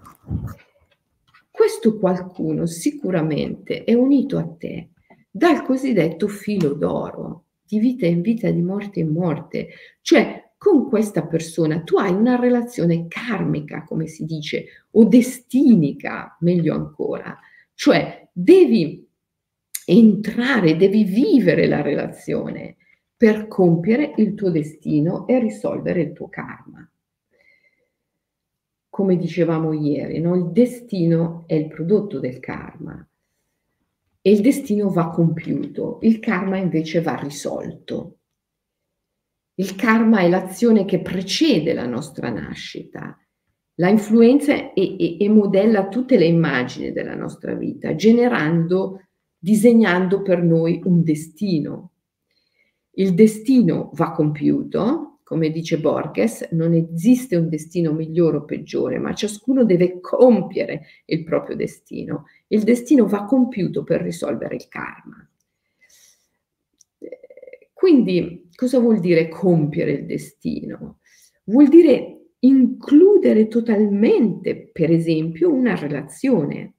[1.50, 4.90] questo qualcuno sicuramente è unito a te
[5.30, 9.70] dal cosiddetto filo d'oro, di vita in vita, di morte in morte,
[10.02, 16.74] cioè con questa persona tu hai una relazione karmica, come si dice, o destinica, meglio
[16.76, 17.38] ancora,
[17.74, 19.06] cioè devi
[19.86, 22.78] entrare, devi vivere la relazione
[23.18, 26.88] per compiere il tuo destino e risolvere il tuo karma.
[28.90, 30.36] Come dicevamo ieri, no?
[30.36, 33.06] il destino è il prodotto del karma
[34.26, 38.20] e il destino va compiuto, il karma invece va risolto.
[39.56, 43.18] Il karma è l'azione che precede la nostra nascita,
[43.76, 49.08] la influenza e, e, e modella tutte le immagini della nostra vita, generando,
[49.38, 51.92] disegnando per noi un destino.
[52.92, 59.14] Il destino va compiuto, come dice Borges, non esiste un destino migliore o peggiore, ma
[59.14, 62.26] ciascuno deve compiere il proprio destino.
[62.54, 65.28] Il destino va compiuto per risolvere il karma.
[67.74, 71.00] Quindi cosa vuol dire compiere il destino?
[71.46, 76.76] Vuol dire includere totalmente, per esempio, una relazione,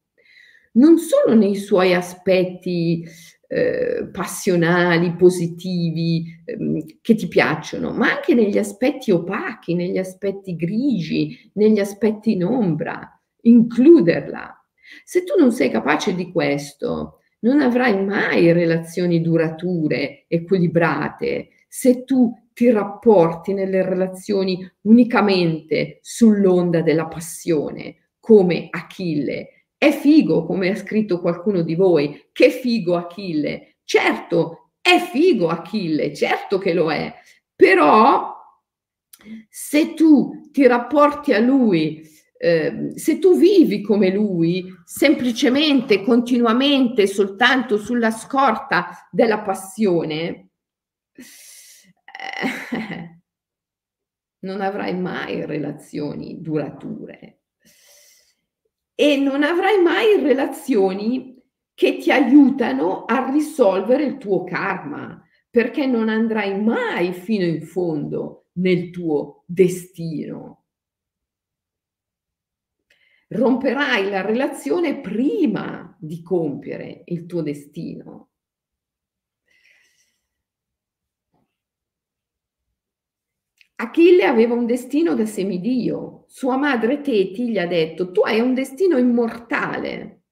[0.75, 3.05] non solo nei suoi aspetti
[3.49, 11.51] eh, passionali, positivi, ehm, che ti piacciono, ma anche negli aspetti opachi, negli aspetti grigi,
[11.55, 14.64] negli aspetti in ombra, includerla.
[15.05, 22.33] Se tu non sei capace di questo, non avrai mai relazioni durature, equilibrate, se tu
[22.53, 31.21] ti rapporti nelle relazioni unicamente sull'onda della passione, come Achille, è figo, come ha scritto
[31.21, 33.79] qualcuno di voi, che figo Achille.
[33.85, 37.13] Certo, è figo Achille, certo che lo è,
[37.55, 38.33] però
[39.49, 47.79] se tu ti rapporti a lui, eh, se tu vivi come lui, semplicemente, continuamente, soltanto
[47.79, 50.49] sulla scorta della passione,
[51.15, 51.25] eh,
[54.41, 57.39] non avrai mai relazioni durature
[58.95, 61.35] e non avrai mai relazioni
[61.75, 65.21] che ti aiutano a risolvere il tuo karma,
[65.51, 70.64] perché non andrai mai fino in fondo nel tuo destino.
[73.29, 78.29] Romperai la relazione prima di compiere il tuo destino.
[83.77, 86.25] Achille aveva un destino da semidio.
[86.29, 90.23] Sua madre Teti gli ha detto, tu hai un destino immortale.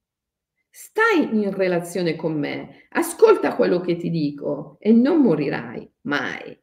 [0.70, 6.58] Stai in relazione con me, ascolta quello che ti dico e non morirai mai.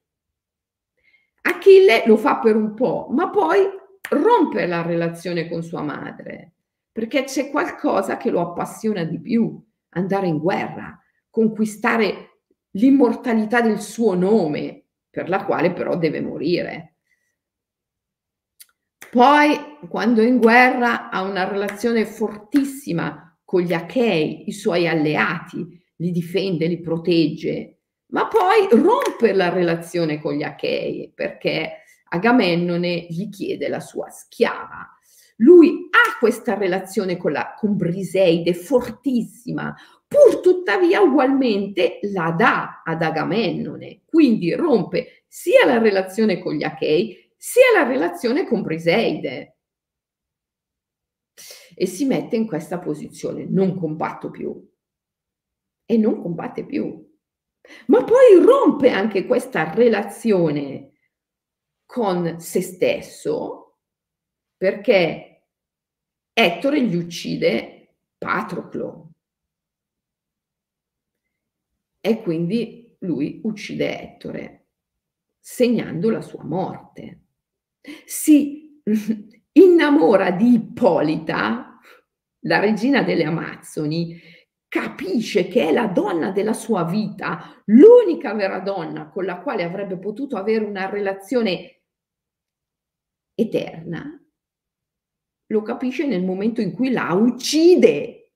[1.42, 3.60] Achille lo fa per un po', ma poi
[4.10, 6.54] rompe la relazione con sua madre,
[6.92, 12.42] perché c'è qualcosa che lo appassiona di più, andare in guerra, conquistare
[12.72, 16.96] l'immortalità del suo nome, per la quale però deve morire.
[19.10, 25.66] Poi, quando è in guerra, ha una relazione fortissima con gli Achei, i suoi alleati,
[25.96, 27.80] li difende, li protegge,
[28.12, 34.88] ma poi rompe la relazione con gli Achei perché Agamennone gli chiede la sua schiava.
[35.38, 39.74] Lui ha questa relazione con, la, con Briseide fortissima,
[40.08, 47.32] pur tuttavia ugualmente la dà ad Agamennone, quindi rompe sia la relazione con gli Achei
[47.38, 49.56] sia la relazione con Briseide
[51.74, 54.68] e si mette in questa posizione, non combatto più
[55.86, 57.08] e non combatte più.
[57.88, 60.92] Ma poi rompe anche questa relazione
[61.92, 63.78] con se stesso
[64.56, 65.46] perché
[66.32, 69.10] Ettore gli uccide Patroclo
[72.00, 74.68] e quindi lui uccide Ettore,
[75.40, 77.22] segnando la sua morte.
[78.06, 78.80] Si
[79.54, 81.80] innamora di Ippolita,
[82.42, 84.16] la regina delle Amazzoni,
[84.68, 89.98] capisce che è la donna della sua vita, l'unica vera donna con la quale avrebbe
[89.98, 91.79] potuto avere una relazione
[93.40, 94.20] eterna,
[95.48, 98.34] lo capisce nel momento in cui la uccide.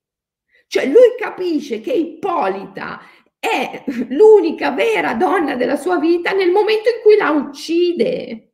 [0.68, 2.99] Cioè lui capisce che Ippolita
[3.38, 8.54] è l'unica vera donna della sua vita nel momento in cui la uccide.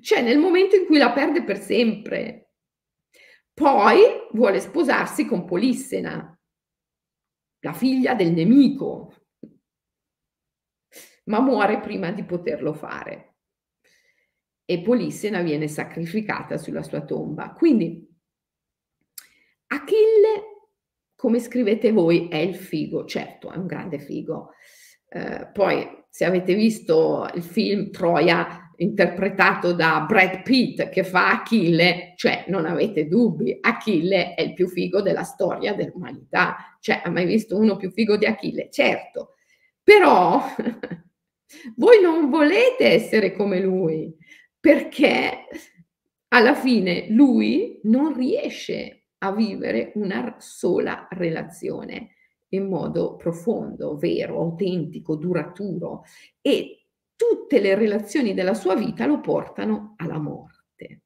[0.00, 2.52] Cioè nel momento in cui la perde per sempre.
[3.54, 4.00] Poi
[4.32, 6.36] vuole sposarsi con Polissena,
[7.60, 9.14] la figlia del nemico,
[11.26, 13.35] ma muore prima di poterlo fare.
[14.68, 17.52] E Polissena viene sacrificata sulla sua tomba.
[17.52, 18.06] Quindi
[19.68, 20.70] Achille,
[21.14, 24.50] come scrivete voi, è il figo, certo, è un grande figo.
[25.08, 32.12] Eh, poi, se avete visto il film Troia, interpretato da Brad Pitt che fa Achille,
[32.16, 36.76] cioè non avete dubbi, Achille è il più figo della storia dell'umanità.
[36.80, 38.68] Cioè, ha mai visto uno più figo di Achille?
[38.70, 39.34] Certo,
[39.82, 40.42] però
[41.76, 44.14] voi non volete essere come lui,
[44.66, 45.46] perché
[46.34, 52.16] alla fine lui non riesce a vivere una sola relazione
[52.48, 56.02] in modo profondo, vero, autentico, duraturo
[56.40, 61.02] e tutte le relazioni della sua vita lo portano alla morte.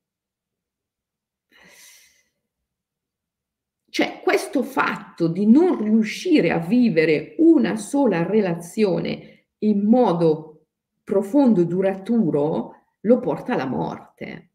[3.90, 10.64] Cioè questo fatto di non riuscire a vivere una sola relazione in modo
[11.04, 14.50] profondo duraturo lo porta alla morte.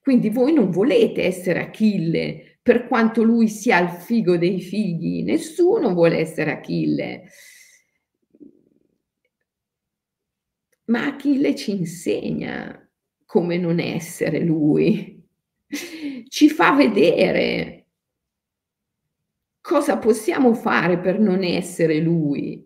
[0.00, 5.92] Quindi voi non volete essere Achille per quanto lui sia il figo dei figli, nessuno
[5.94, 7.28] vuole essere Achille
[10.86, 12.80] Ma Achille ci insegna
[13.24, 15.20] come non essere lui,
[16.28, 17.86] ci fa vedere
[19.60, 22.64] cosa possiamo fare per non essere lui.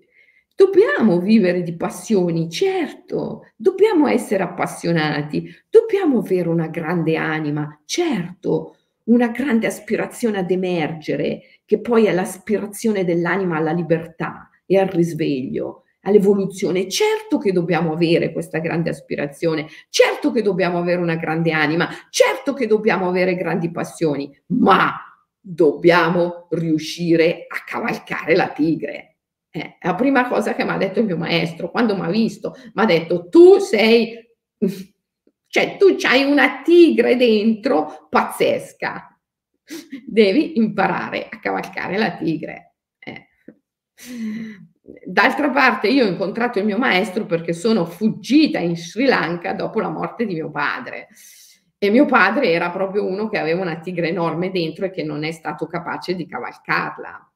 [0.60, 9.28] Dobbiamo vivere di passioni, certo, dobbiamo essere appassionati, dobbiamo avere una grande anima, certo, una
[9.28, 16.90] grande aspirazione ad emergere, che poi è l'aspirazione dell'anima alla libertà e al risveglio all'evoluzione.
[16.90, 22.52] Certo che dobbiamo avere questa grande aspirazione, certo che dobbiamo avere una grande anima, certo
[22.52, 24.92] che dobbiamo avere grandi passioni, ma
[25.40, 29.09] dobbiamo riuscire a cavalcare la tigre.
[29.52, 32.54] Eh, la prima cosa che mi ha detto il mio maestro quando mi ha visto,
[32.74, 34.16] mi ha detto tu sei,
[35.48, 39.18] cioè tu hai una tigre dentro pazzesca,
[40.06, 42.74] devi imparare a cavalcare la tigre.
[42.98, 43.26] Eh.
[45.04, 49.80] D'altra parte io ho incontrato il mio maestro perché sono fuggita in Sri Lanka dopo
[49.80, 51.08] la morte di mio padre.
[51.76, 55.24] E mio padre era proprio uno che aveva una tigre enorme dentro e che non
[55.24, 57.29] è stato capace di cavalcarla.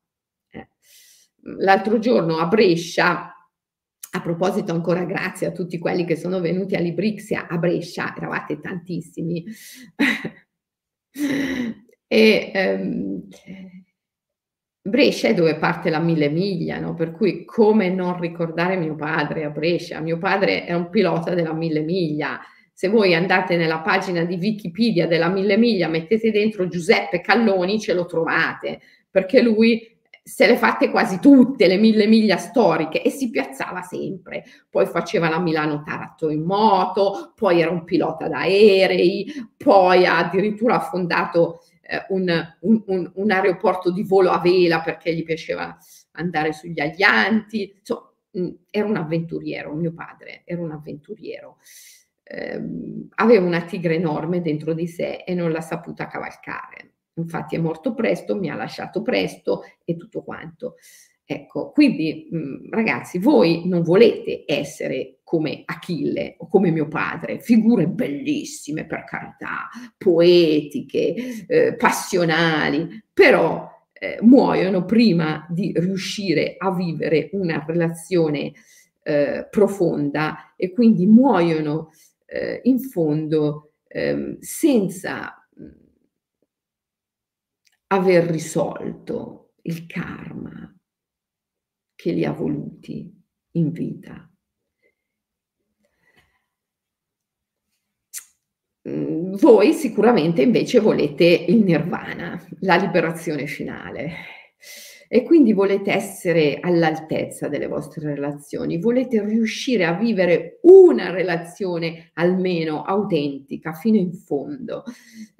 [1.47, 3.34] L'altro giorno a Brescia,
[4.11, 8.61] a proposito ancora grazie a tutti quelli che sono venuti a Librixia a Brescia, eravate
[8.61, 9.45] tantissimi.
[12.07, 13.28] e ehm,
[14.86, 16.95] Brescia è dove parte la mille miglia, no?
[16.95, 20.01] per cui come non ricordare mio padre a Brescia?
[20.01, 22.40] Mio padre è un pilota della mille miglia.
[22.72, 27.95] Se voi andate nella pagina di Wikipedia della mille miglia, mettete dentro Giuseppe Calloni, ce
[27.95, 28.80] lo trovate,
[29.11, 29.93] perché lui
[30.27, 34.43] se le fatte quasi tutte le mille miglia storiche e si piazzava sempre.
[34.70, 41.61] Poi faceva la Milano-Taranto in moto, poi era un pilota d'aerei, poi ha addirittura fondato
[41.83, 45.77] eh, un, un, un, aeroporto di volo a vela perché gli piaceva
[46.12, 51.59] andare sugli aglianti, insomma, mh, era un avventuriero, mio padre era un avventuriero.
[52.22, 52.62] Eh,
[53.16, 56.93] aveva una tigre enorme dentro di sé e non l'ha saputa cavalcare.
[57.14, 60.76] Infatti è morto presto, mi ha lasciato presto e tutto quanto.
[61.26, 67.88] Ecco, quindi mh, ragazzi, voi non volete essere come Achille o come mio padre, figure
[67.88, 77.64] bellissime per carità, poetiche, eh, passionali, però eh, muoiono prima di riuscire a vivere una
[77.66, 78.52] relazione
[79.02, 81.90] eh, profonda e quindi muoiono
[82.26, 85.43] eh, in fondo ehm, senza
[87.89, 90.74] aver risolto il karma
[91.95, 93.11] che li ha voluti
[93.53, 94.28] in vita.
[98.89, 104.12] Mm, voi sicuramente invece volete il nirvana, la liberazione finale.
[105.14, 112.82] E quindi volete essere all'altezza delle vostre relazioni, volete riuscire a vivere una relazione almeno
[112.82, 114.82] autentica fino in fondo,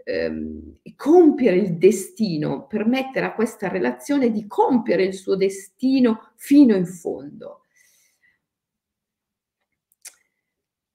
[0.05, 6.87] ehm, compiere il destino, permettere a questa relazione di compiere il suo destino fino in
[6.87, 7.63] fondo.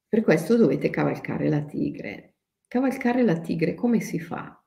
[0.07, 2.35] Per questo dovete cavalcare la tigre.
[2.65, 4.57] Cavalcare la tigre come si fa?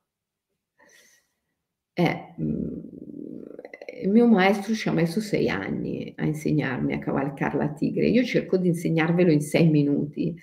[1.95, 2.35] Eh,
[4.03, 8.09] il mio maestro ci ha messo sei anni a insegnarmi a cavalcare la tigre.
[8.09, 10.35] Io cerco di insegnarvelo in sei minuti,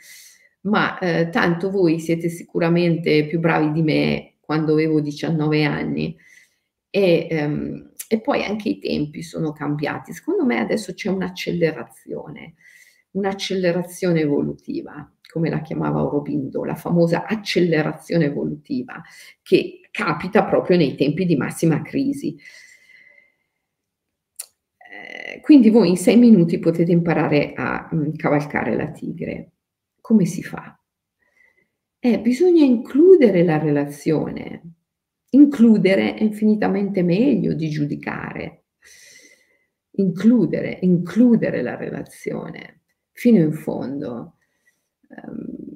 [0.61, 6.15] ma eh, tanto voi siete sicuramente più bravi di me quando avevo 19 anni
[6.89, 10.13] e, ehm, e poi anche i tempi sono cambiati.
[10.13, 12.55] Secondo me adesso c'è un'accelerazione,
[13.11, 19.01] un'accelerazione evolutiva, come la chiamava Aurobindo, la famosa accelerazione evolutiva,
[19.43, 22.37] che capita proprio nei tempi di massima crisi.
[25.41, 29.51] Quindi voi in sei minuti potete imparare a mh, mm, cavalcare la tigre.
[30.01, 30.77] Come si fa?
[31.99, 34.73] Eh, bisogna includere la relazione.
[35.31, 38.63] Includere è infinitamente meglio di giudicare.
[39.91, 44.37] Includere, includere la relazione fino in fondo.
[45.09, 45.69] Um,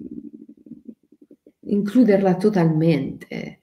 [1.66, 3.63] includerla totalmente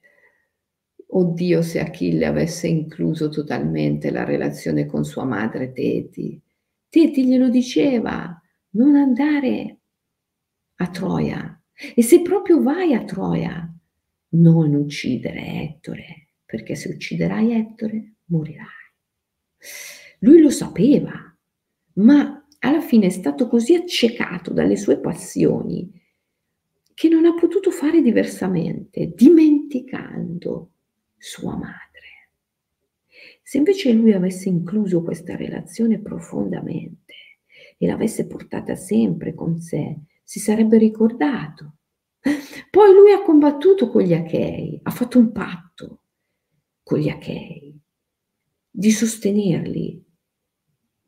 [1.12, 6.40] Oddio se Achille avesse incluso totalmente la relazione con sua madre Teti.
[6.88, 8.40] Teti glielo diceva,
[8.70, 9.78] non andare
[10.76, 11.60] a Troia.
[11.94, 13.72] E se proprio vai a Troia,
[14.30, 18.66] non uccidere Ettore, perché se ucciderai Ettore, morirai.
[20.20, 21.12] Lui lo sapeva,
[21.94, 25.90] ma alla fine è stato così accecato dalle sue passioni
[26.94, 30.72] che non ha potuto fare diversamente, dimenticando
[31.20, 32.30] sua madre.
[33.42, 37.14] Se invece lui avesse incluso questa relazione profondamente
[37.76, 41.76] e l'avesse portata sempre con sé, si sarebbe ricordato.
[42.70, 46.02] Poi lui ha combattuto con gli Achei, ha fatto un patto
[46.82, 47.78] con gli Achei
[48.70, 50.06] di sostenerli,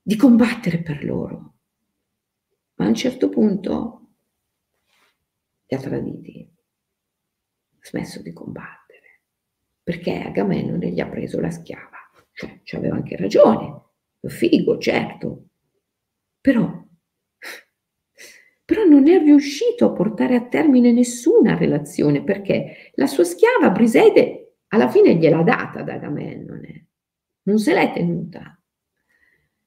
[0.03, 1.55] di combattere per loro.
[2.75, 4.15] Ma a un certo punto
[5.67, 6.53] li ha traditi,
[7.71, 8.82] ha smesso di combattere
[9.83, 11.91] perché Agamennone gli ha preso la schiava.
[12.33, 13.83] Cioè, ci aveva anche ragione,
[14.21, 15.49] figo, certo.
[16.41, 16.85] Però,
[18.65, 24.55] però non è riuscito a portare a termine nessuna relazione, perché la sua schiava Briseide
[24.69, 26.87] alla fine gliel'ha data ad Agamennone,
[27.43, 28.59] non se l'è tenuta.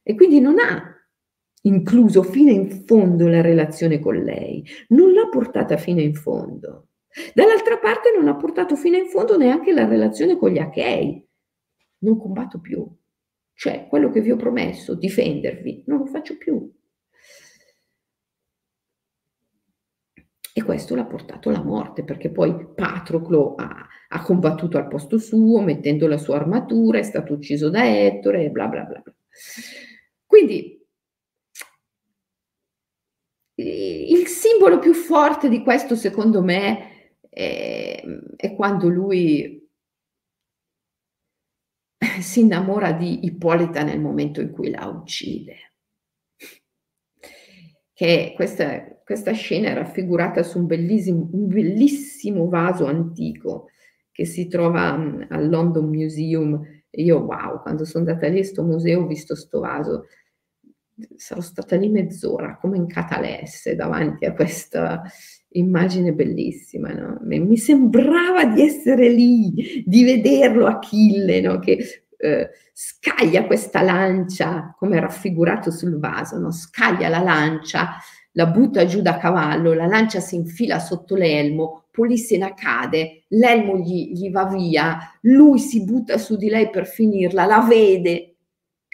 [0.01, 0.91] E quindi non ha
[1.61, 6.89] incluso fino in fondo la relazione con lei, non l'ha portata fino in fondo.
[7.33, 11.25] Dall'altra parte non ha portato fino in fondo neanche la relazione con gli Achei.
[11.99, 12.85] Non combatto più.
[13.53, 16.69] Cioè, quello che vi ho promesso, difendervi, non lo faccio più.
[20.57, 25.61] E questo l'ha portato alla morte, perché poi Patroclo ha, ha, combattuto al posto suo,
[25.61, 29.13] mettendo la sua armatura, è stato ucciso da Ettore e bla bla bla bla.
[30.25, 30.85] Quindi
[33.57, 36.94] il simbolo più forte di questo, secondo me,
[37.37, 38.01] e,
[38.37, 39.61] e quando lui
[42.21, 45.55] si innamora di Ippolita nel momento in cui la uccide.
[47.91, 53.69] Che questa, questa scena è raffigurata su un bellissimo, un bellissimo vaso antico
[54.11, 56.65] che si trova mm, al London Museum.
[56.91, 60.05] Io, wow, quando sono andata lì a questo museo ho visto questo vaso,
[61.17, 65.01] sarò stata lì mezz'ora come in catalesse davanti a questa
[65.57, 67.19] immagine bellissima, no?
[67.21, 71.59] Mi sembrava di essere lì, di vederlo Achille, no?
[71.59, 76.51] Che eh, scaglia questa lancia, come raffigurato sul vaso, no?
[76.51, 77.97] Scaglia la lancia,
[78.33, 84.11] la butta giù da cavallo, la lancia si infila sotto l'elmo, Polissena cade, l'elmo gli,
[84.11, 88.34] gli va via, lui si butta su di lei per finirla, la vede,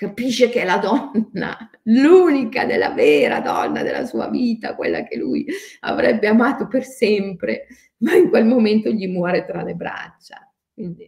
[0.02, 5.46] capisce che è la donna, l'unica della vera donna della sua vita, quella che lui
[5.82, 10.52] avrebbe amato per sempre, ma in quel momento gli muore tra le braccia.
[10.74, 11.08] Quindi,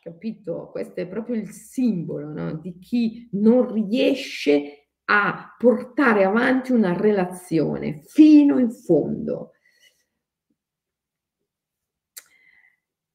[0.00, 0.70] capito?
[0.70, 2.54] Questo è proprio il simbolo no?
[2.54, 9.52] di chi non riesce a portare avanti una relazione fino in fondo.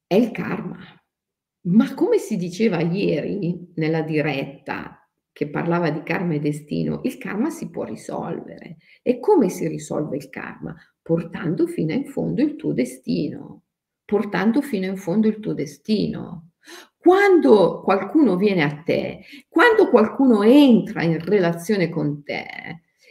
[0.05, 1.02] È il karma.
[1.65, 4.97] Ma come si diceva ieri nella diretta
[5.31, 8.77] che parlava di karma e destino, il karma si può risolvere.
[9.01, 10.75] E come si risolve il karma?
[11.01, 13.63] Portando fino in fondo il tuo destino,
[14.05, 16.49] portando fino in fondo il tuo destino.
[16.97, 22.45] quando qualcuno viene a te, quando qualcuno entra in relazione con te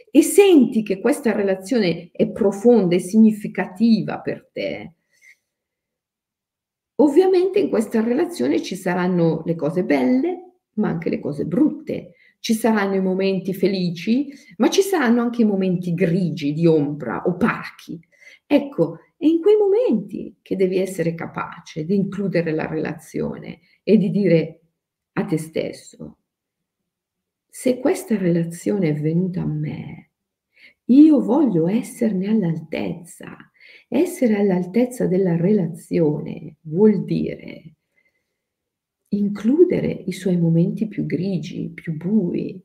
[0.09, 4.95] e senti che questa relazione è profonda e significativa per te,
[6.95, 12.13] ovviamente in questa relazione ci saranno le cose belle, ma anche le cose brutte.
[12.39, 14.27] Ci saranno i momenti felici,
[14.57, 17.99] ma ci saranno anche i momenti grigi, di ombra, opachi.
[18.45, 24.09] Ecco, è in quei momenti che devi essere capace di includere la relazione e di
[24.09, 24.59] dire
[25.13, 26.17] a te stesso,
[27.47, 30.09] se questa relazione è venuta a me,
[30.85, 33.37] io voglio esserne all'altezza.
[33.87, 37.75] Essere all'altezza della relazione vuol dire
[39.09, 42.61] includere i suoi momenti più grigi, più bui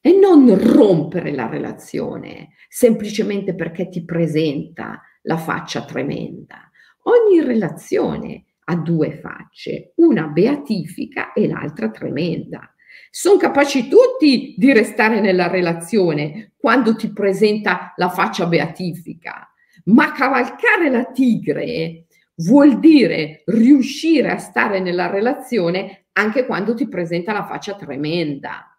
[0.00, 6.70] e non rompere la relazione semplicemente perché ti presenta la faccia tremenda.
[7.04, 12.72] Ogni relazione ha due facce, una beatifica e l'altra tremenda.
[13.10, 19.48] Sono capaci tutti di restare nella relazione quando ti presenta la faccia beatifica,
[19.86, 22.06] ma cavalcare la tigre
[22.36, 28.70] vuol dire riuscire a stare nella relazione anche quando ti presenta la faccia tremenda.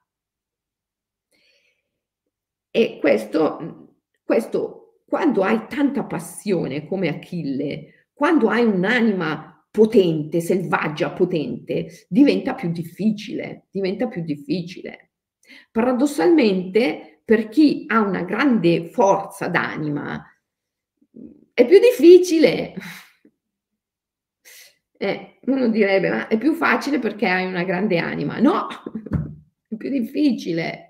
[2.70, 12.06] E questo, questo quando hai tanta passione come Achille, quando hai un'anima potente, selvaggia, potente,
[12.10, 15.12] diventa più difficile, diventa più difficile.
[15.72, 20.24] Paradossalmente, per chi ha una grande forza d'anima,
[21.58, 22.76] è più difficile.
[24.96, 28.38] Eh, uno direbbe, ma è più facile perché hai una grande anima.
[28.38, 28.68] No,
[29.68, 30.84] è più difficile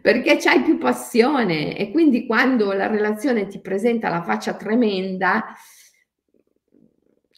[0.00, 5.44] perché c'hai più passione e quindi quando la relazione ti presenta la faccia tremenda,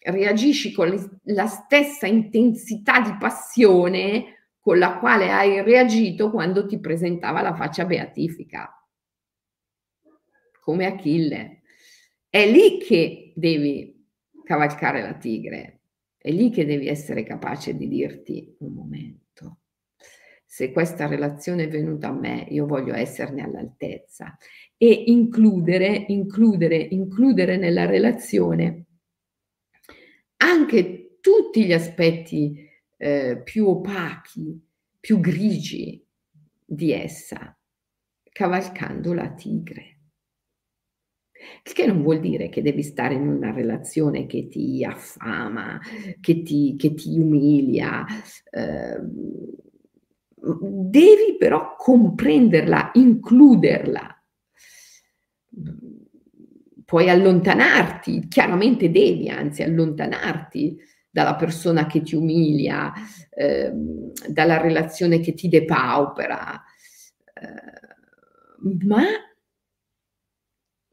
[0.04, 7.42] reagisci con la stessa intensità di passione con la quale hai reagito quando ti presentava
[7.42, 8.72] la faccia beatifica,
[10.60, 11.61] come Achille.
[12.34, 14.08] È lì che devi
[14.42, 15.80] cavalcare la tigre,
[16.16, 19.58] è lì che devi essere capace di dirti un momento.
[20.46, 24.34] Se questa relazione è venuta a me, io voglio esserne all'altezza
[24.78, 28.86] e includere, includere, includere nella relazione
[30.38, 32.66] anche tutti gli aspetti
[32.96, 34.58] eh, più opachi,
[34.98, 36.02] più grigi
[36.64, 37.54] di essa,
[38.32, 39.91] cavalcando la tigre.
[41.64, 45.80] Il che non vuol dire che devi stare in una relazione che ti affama,
[46.20, 48.04] che ti, che ti umilia.
[48.50, 49.00] Eh,
[50.40, 54.16] devi però comprenderla, includerla
[56.92, 60.78] puoi allontanarti, chiaramente devi anzi allontanarti
[61.08, 62.92] dalla persona che ti umilia,
[63.30, 63.72] eh,
[64.28, 66.62] dalla relazione che ti depaupera,
[67.32, 69.04] eh, ma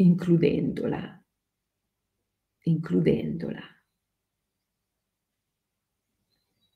[0.06, 1.04] includendola,
[2.72, 3.64] includendola.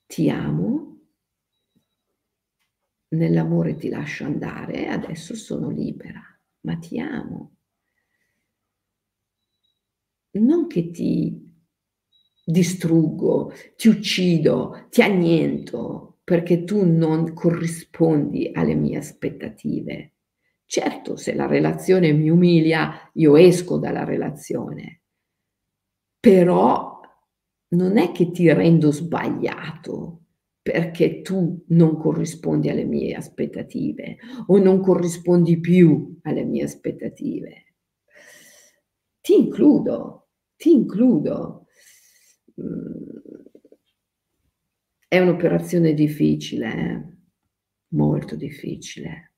[0.09, 0.69] Ti amo,
[3.15, 6.21] nell'amore ti lascio andare, adesso sono libera,
[6.63, 7.55] ma ti amo
[10.34, 11.41] non che ti
[12.45, 20.12] distruggo, ti uccido, ti anniento perché tu non corrispondi alle mie aspettative.
[20.74, 25.03] Certo, se la relazione mi umilia, io esco dalla relazione,
[26.19, 26.99] però
[27.76, 30.21] non è che ti rendo sbagliato
[30.63, 34.17] perché tu non corrispondi alle mie aspettative
[34.47, 37.76] o non corrispondi più alle mie aspettative.
[39.21, 41.67] Ti includo, ti includo.
[42.59, 43.19] Mm.
[45.07, 47.07] È un'operazione difficile, eh?
[47.89, 49.32] molto difficile.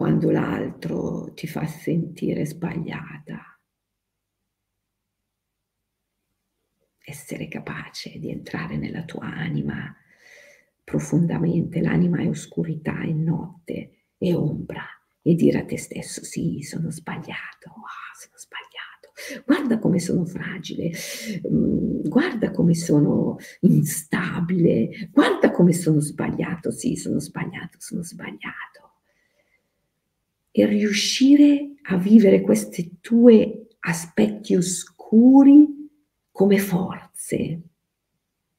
[0.00, 3.60] Quando l'altro ti fa sentire sbagliata.
[7.04, 9.94] Essere capace di entrare nella tua anima
[10.82, 11.82] profondamente.
[11.82, 14.86] L'anima è oscurità, è notte, è ombra.
[15.20, 20.90] E dire a te stesso, sì, sono sbagliato, oh, sono sbagliato guarda come sono fragile,
[21.46, 28.79] mm, guarda come sono instabile, guarda come sono sbagliato, sì, sono sbagliato, sono sbagliato.
[30.60, 35.88] E riuscire a vivere questi tuoi aspetti oscuri
[36.30, 37.62] come forze,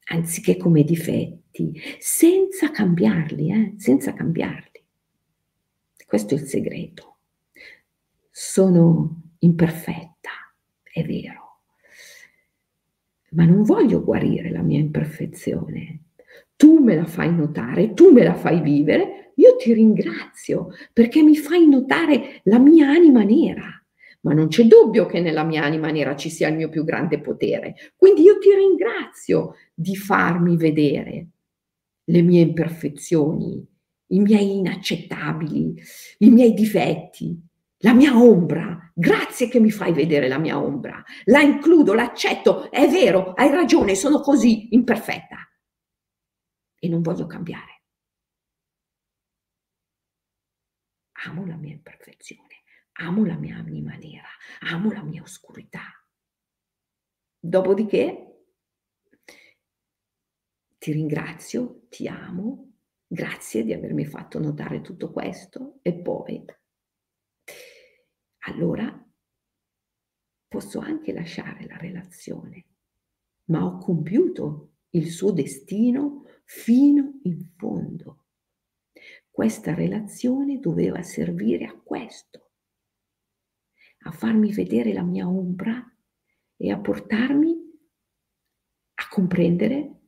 [0.06, 3.74] anziché come difetti, senza cambiarli, eh?
[3.76, 4.84] senza cambiarli.
[6.04, 7.18] Questo è il segreto.
[8.30, 10.30] Sono imperfetta
[10.92, 11.60] è vero,
[13.30, 16.00] ma non voglio guarire la mia imperfezione.
[16.56, 21.36] Tu me la fai notare, tu me la fai vivere, io ti ringrazio perché mi
[21.36, 23.76] fai notare la mia anima nera.
[24.20, 27.20] Ma non c'è dubbio che nella mia anima nera ci sia il mio più grande
[27.20, 27.74] potere.
[27.96, 31.26] Quindi io ti ringrazio di farmi vedere
[32.04, 33.66] le mie imperfezioni,
[34.08, 35.74] i miei inaccettabili,
[36.18, 37.36] i miei difetti,
[37.78, 38.92] la mia ombra.
[38.94, 41.02] Grazie che mi fai vedere la mia ombra.
[41.24, 45.38] La includo, l'accetto, è vero, hai ragione, sono così imperfetta.
[46.78, 47.81] E non voglio cambiare.
[51.24, 52.62] Amo la mia imperfezione,
[52.94, 54.28] amo la mia anima nera,
[54.60, 55.84] amo la mia oscurità.
[57.38, 58.44] Dopodiché
[60.78, 62.72] ti ringrazio, ti amo,
[63.06, 66.44] grazie di avermi fatto notare tutto questo e poi
[68.44, 69.10] allora
[70.48, 72.66] posso anche lasciare la relazione,
[73.44, 78.21] ma ho compiuto il suo destino fino in fondo.
[79.32, 82.50] Questa relazione doveva servire a questo,
[84.02, 85.82] a farmi vedere la mia ombra
[86.54, 87.56] e a portarmi
[88.92, 90.00] a comprendere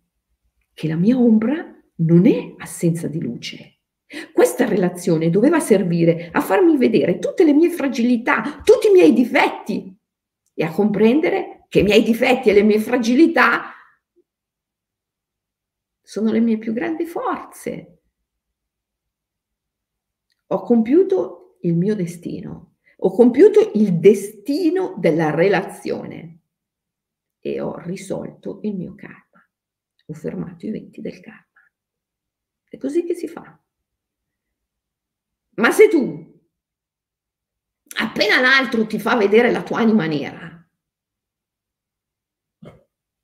[0.74, 1.54] che la mia ombra
[1.96, 3.78] non è assenza di luce.
[4.30, 9.98] Questa relazione doveva servire a farmi vedere tutte le mie fragilità, tutti i miei difetti
[10.52, 13.72] e a comprendere che i miei difetti e le mie fragilità
[16.02, 18.00] sono le mie più grandi forze.
[20.48, 26.40] Ho compiuto il mio destino, ho compiuto il destino della relazione
[27.40, 29.24] e ho risolto il mio karma
[30.06, 31.42] ho fermato i venti del karma.
[32.68, 33.58] È così che si fa.
[35.56, 36.42] Ma se tu,
[37.98, 40.50] appena l'altro ti fa vedere la tua anima nera,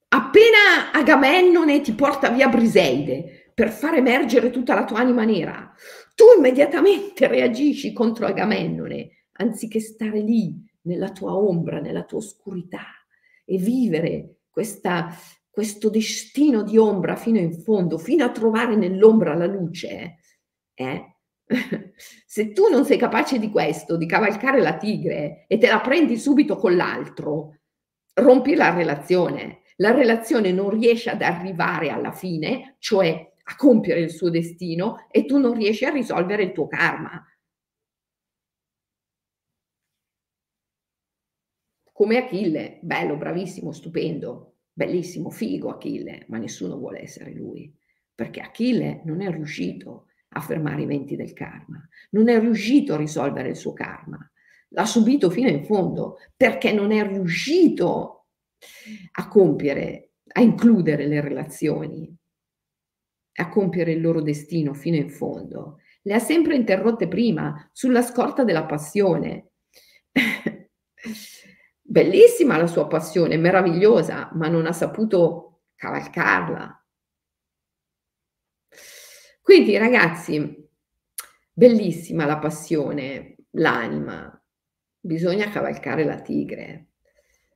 [0.09, 5.73] appena Agamennone ti porta via Briseide per far emergere tutta la tua anima nera,
[6.15, 12.87] tu immediatamente reagisci contro Agamennone, anziché stare lì nella tua ombra, nella tua oscurità
[13.45, 15.15] e vivere questa
[15.51, 20.21] questo destino di ombra fino in fondo, fino a trovare nell'ombra la luce,
[20.73, 21.17] eh?
[22.27, 26.17] se tu non sei capace di questo, di cavalcare la tigre e te la prendi
[26.17, 27.59] subito con l'altro,
[28.15, 29.63] rompi la relazione.
[29.77, 35.25] La relazione non riesce ad arrivare alla fine, cioè a compiere il suo destino, e
[35.25, 37.21] tu non riesci a risolvere il tuo karma.
[41.93, 47.75] Come Achille, bello, bravissimo, stupendo, bellissimo, figo Achille, ma nessuno vuole essere lui,
[48.15, 52.99] perché Achille non è riuscito a fermare i venti del karma, non è riuscito a
[52.99, 54.19] risolvere il suo karma,
[54.69, 58.27] l'ha subito fino in fondo perché non è riuscito
[59.11, 62.17] a compiere, a includere le relazioni,
[63.41, 65.79] a compiere il loro destino fino in fondo.
[66.03, 69.51] Le ha sempre interrotte prima sulla scorta della passione.
[71.81, 76.85] Bellissima la sua passione, meravigliosa, ma non ha saputo cavalcarla.
[79.43, 80.69] Quindi ragazzi,
[81.53, 84.41] bellissima la passione, l'anima,
[85.01, 86.91] bisogna cavalcare la tigre,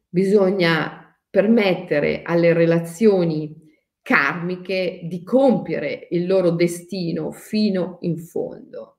[0.09, 3.64] bisogna permettere alle relazioni
[4.05, 8.99] karmiche di compiere il loro destino fino in fondo.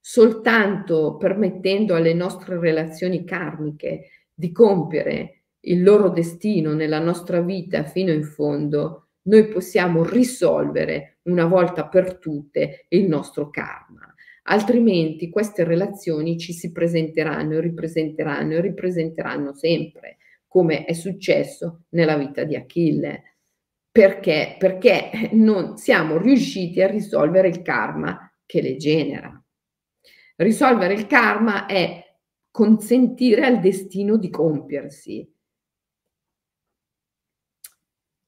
[0.00, 8.10] Soltanto permettendo alle nostre relazioni karmiche di compiere il loro destino nella nostra vita fino
[8.10, 14.12] in fondo, noi possiamo risolvere una volta per tutte il nostro karma.
[14.44, 20.16] Altrimenti queste relazioni ci si presenteranno e ripresenteranno e ripresenteranno sempre,
[20.48, 23.29] come è successo nella vita di Achille.
[23.92, 24.56] Perché?
[24.58, 29.42] Perché non siamo riusciti a risolvere il karma che le genera.
[30.36, 32.16] Risolvere il karma è
[32.50, 35.28] consentire al destino di compiersi.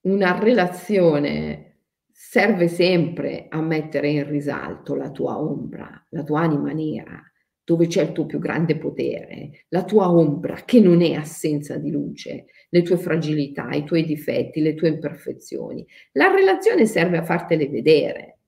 [0.03, 1.73] Una relazione
[2.11, 7.23] serve sempre a mettere in risalto la tua ombra, la tua anima nera,
[7.65, 11.91] dove c'è il tuo più grande potere, la tua ombra che non è assenza di
[11.91, 15.87] luce, le tue fragilità, i tuoi difetti, le tue imperfezioni.
[16.13, 18.39] La relazione serve a fartele vedere.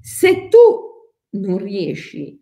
[0.00, 2.38] Se tu non riesci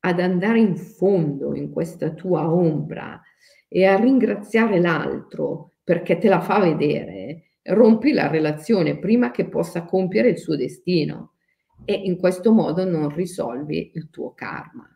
[0.00, 3.20] ad andare in fondo in questa tua ombra
[3.68, 9.84] e a ringraziare l'altro perché te la fa vedere, rompi la relazione prima che possa
[9.84, 11.32] compiere il suo destino
[11.84, 14.95] e in questo modo non risolvi il tuo karma.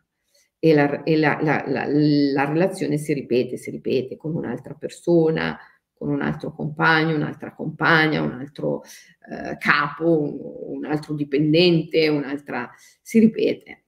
[0.63, 5.57] E la, e la, la, la relazione si ripete, si ripete con un'altra persona,
[5.91, 12.69] con un altro compagno, un'altra compagna, un altro eh, capo, un altro dipendente, un'altra...
[13.01, 13.85] si ripete.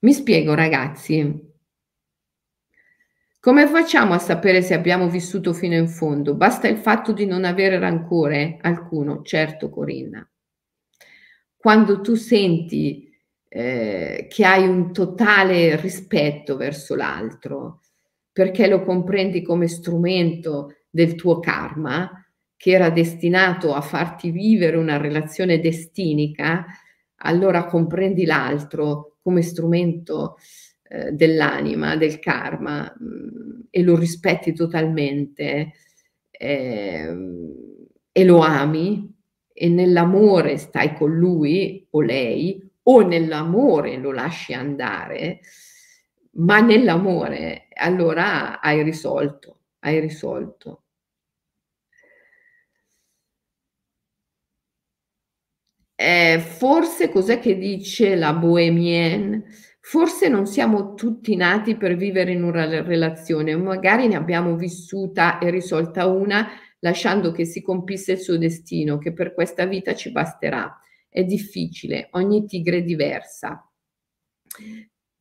[0.00, 1.48] Mi spiego ragazzi,
[3.38, 6.34] come facciamo a sapere se abbiamo vissuto fino in fondo?
[6.34, 10.28] Basta il fatto di non avere rancore alcuno, certo Corinna.
[11.56, 13.09] Quando tu senti
[13.52, 17.80] eh, che hai un totale rispetto verso l'altro,
[18.30, 22.08] perché lo comprendi come strumento del tuo karma,
[22.56, 26.64] che era destinato a farti vivere una relazione destinica,
[27.22, 30.36] allora comprendi l'altro come strumento
[30.84, 35.72] eh, dell'anima, del karma, mh, mm, e lo rispetti totalmente
[36.30, 37.16] eh,
[38.12, 39.12] e lo ami
[39.52, 45.40] e nell'amore stai con lui o lei o nell'amore lo lasci andare,
[46.32, 50.82] ma nell'amore allora hai risolto, hai risolto.
[55.94, 59.44] Eh, forse cos'è che dice la bohemienne?
[59.80, 65.50] Forse non siamo tutti nati per vivere in una relazione, magari ne abbiamo vissuta e
[65.50, 66.48] risolta una
[66.80, 70.74] lasciando che si compisse il suo destino, che per questa vita ci basterà.
[71.12, 73.68] È difficile, ogni tigre è diversa.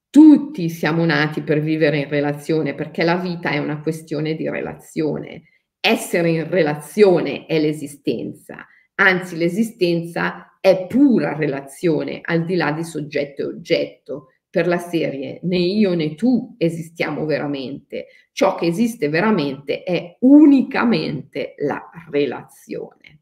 [0.08, 5.44] Tutti siamo nati per vivere in relazione perché la vita è una questione di relazione.
[5.80, 13.42] Essere in relazione è l'esistenza, anzi l'esistenza è pura relazione al di là di soggetto
[13.42, 18.08] e oggetto per la serie né io né tu esistiamo veramente.
[18.32, 23.19] Ciò che esiste veramente è unicamente la relazione.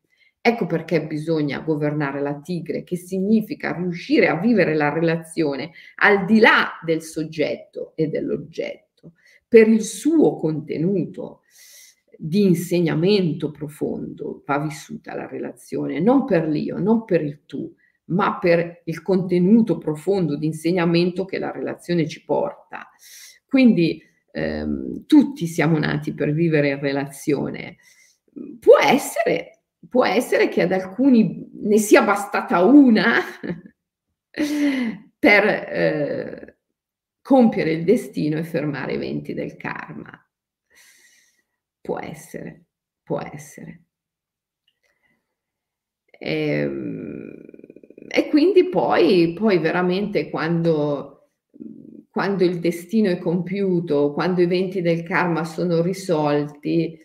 [0.48, 6.40] Ecco perché bisogna governare la tigre, che significa riuscire a vivere la relazione al di
[6.40, 9.12] là del soggetto e dell'oggetto,
[9.46, 11.42] per il suo contenuto
[12.18, 17.70] di insegnamento profondo va vissuta la relazione, non per l'io, non per il tu,
[18.06, 22.88] ma per il contenuto profondo di insegnamento che la relazione ci porta.
[23.46, 27.76] Quindi ehm, tutti siamo nati per vivere in relazione.
[28.60, 29.57] Può essere,
[29.90, 33.22] può essere che ad alcuni ne sia bastata una
[35.20, 36.58] per eh,
[37.22, 40.12] compiere il destino e fermare i venti del karma.
[41.82, 42.66] Può essere,
[43.04, 43.84] può essere.
[46.20, 47.34] Ehm,
[48.08, 51.32] e quindi poi, poi veramente quando,
[52.10, 56.98] quando, il destino è compiuto, quando i venti del karma sono risolti,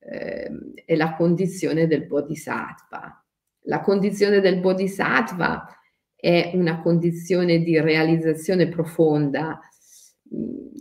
[0.00, 0.50] eh,
[0.84, 3.24] è la condizione del bodhisattva.
[3.64, 5.66] La condizione del bodhisattva
[6.16, 9.60] è una condizione di realizzazione profonda,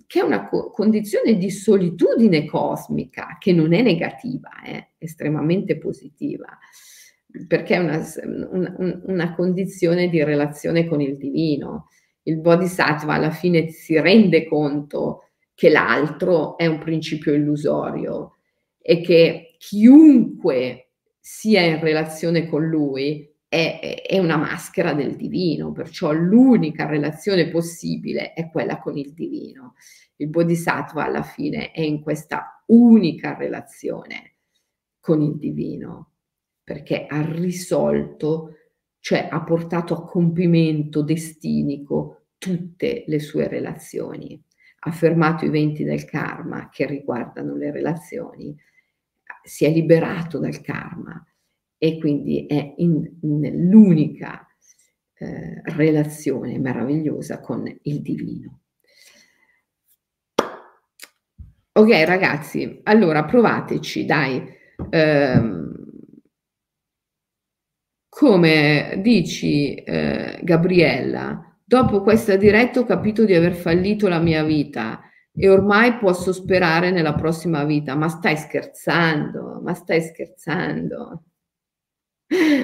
[0.05, 5.77] che è una co- condizione di solitudine cosmica, che non è negativa, è eh, estremamente
[5.77, 6.57] positiva
[7.47, 8.03] perché è una,
[8.49, 11.87] una, una condizione di relazione con il divino.
[12.23, 18.38] Il bodhisattva alla fine si rende conto che l'altro è un principio illusorio
[18.81, 26.11] e che chiunque sia in relazione con lui è, è, una maschera del divino, perciò
[26.11, 29.73] l'unica relazione possibile è quella con il divino.
[30.17, 34.35] Il bodhisattva alla fine è in questa unica relazione
[34.99, 36.11] con il divino
[36.69, 38.55] perché ha risolto,
[38.99, 44.39] cioè ha portato a compimento destinico tutte le sue relazioni,
[44.81, 48.55] ha fermato i venti del karma che riguardano le relazioni,
[49.43, 51.23] si è liberato dal karma
[51.77, 54.45] e quindi è in, in l'unica
[55.15, 58.61] eh, relazione meravigliosa con il divino.
[61.71, 64.43] Ok ragazzi, allora provateci, dai.
[64.89, 65.73] Ehm,
[68.09, 75.08] come dici, eh, Gabriella, dopo questa diretta ho capito di aver fallito la mia vita
[75.39, 77.95] e ormai posso sperare nella prossima vita.
[77.95, 79.61] Ma stai scherzando?
[79.63, 81.23] Ma stai scherzando?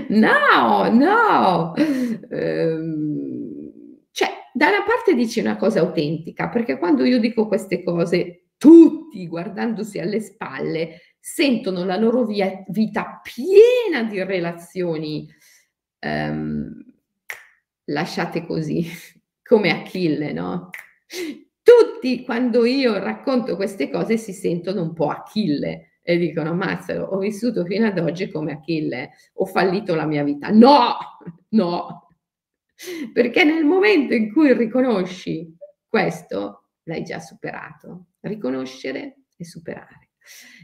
[0.09, 1.73] No, no.
[2.29, 3.71] Ehm,
[4.11, 9.25] cioè, da una parte dici una cosa autentica, perché quando io dico queste cose, tutti
[9.27, 15.27] guardandosi alle spalle sentono la loro via, vita piena di relazioni
[15.99, 16.83] ehm,
[17.85, 18.85] lasciate così,
[19.43, 20.69] come Achille, no?
[21.65, 27.17] Tutti quando io racconto queste cose si sentono un po' Achille e dicono Mazzaro, ho
[27.17, 30.49] vissuto fino ad oggi come Achille, ho fallito la mia vita.
[30.51, 30.95] No,
[31.49, 32.07] no,
[33.11, 35.57] perché nel momento in cui riconosci
[35.87, 38.09] questo, l'hai già superato.
[38.19, 40.11] Riconoscere e superare.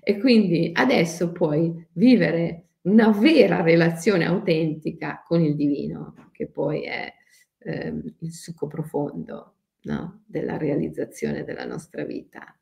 [0.04, 7.12] E quindi adesso puoi vivere una vera relazione autentica con il divino, che poi è
[7.58, 10.24] ehm, il succo profondo no?
[10.26, 12.58] della realizzazione della nostra vita.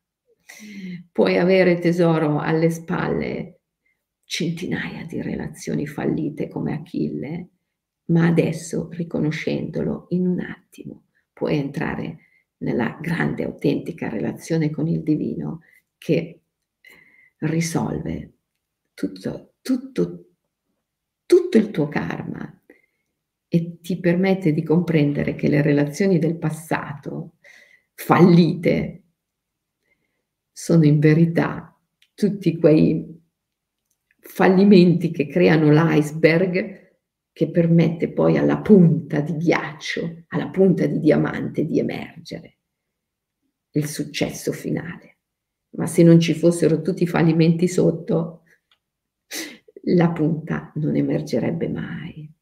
[1.12, 3.60] Puoi avere tesoro alle spalle
[4.24, 7.48] centinaia di relazioni fallite come Achille,
[8.06, 12.18] ma adesso, riconoscendolo in un attimo, puoi entrare
[12.58, 15.62] nella grande, autentica relazione con il divino
[15.96, 16.40] che
[17.38, 18.32] risolve
[18.94, 20.24] tutto, tutto,
[21.24, 22.59] tutto il tuo karma
[23.52, 27.38] e ti permette di comprendere che le relazioni del passato
[27.94, 29.02] fallite
[30.52, 31.76] sono in verità
[32.14, 33.20] tutti quei
[34.20, 36.98] fallimenti che creano l'iceberg
[37.32, 42.58] che permette poi alla punta di ghiaccio, alla punta di diamante di emergere
[43.72, 45.18] il successo finale.
[45.70, 48.42] Ma se non ci fossero tutti i fallimenti sotto,
[49.94, 52.32] la punta non emergerebbe mai.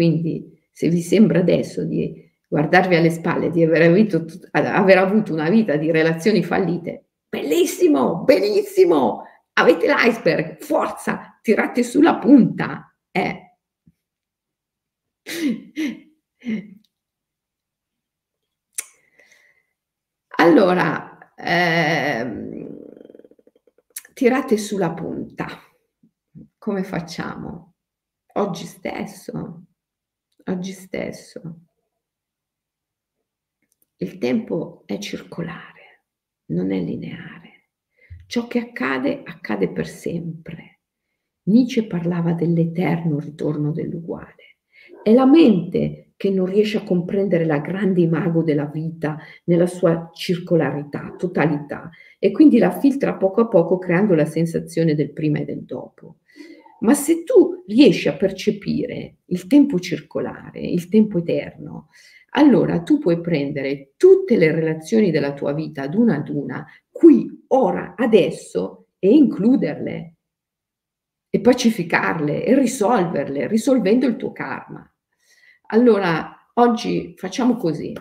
[0.00, 5.50] Quindi se vi sembra adesso di guardarvi alle spalle, di aver avuto, aver avuto una
[5.50, 12.96] vita di relazioni fallite, bellissimo, bellissimo, avete l'iceberg, forza, tirate sulla punta.
[13.10, 13.58] Eh.
[20.38, 22.74] Allora, ehm,
[24.14, 25.46] tirate sulla punta.
[26.56, 27.74] Come facciamo?
[28.34, 29.64] Oggi stesso,
[30.50, 31.60] oggi stesso.
[33.96, 36.06] Il tempo è circolare,
[36.46, 37.68] non è lineare.
[38.26, 40.80] Ciò che accade accade per sempre.
[41.44, 44.58] Nietzsche parlava dell'eterno ritorno dell'uguale.
[45.02, 50.10] È la mente che non riesce a comprendere la grande imago della vita nella sua
[50.12, 55.44] circolarità, totalità, e quindi la filtra poco a poco creando la sensazione del prima e
[55.44, 56.18] del dopo.
[56.80, 61.88] Ma se tu riesci a percepire il tempo circolare, il tempo eterno,
[62.30, 67.44] allora tu puoi prendere tutte le relazioni della tua vita ad una ad una, qui,
[67.48, 70.14] ora, adesso, e includerle,
[71.28, 74.84] e pacificarle, e risolverle, risolvendo il tuo karma.
[75.68, 77.92] Allora, oggi facciamo così,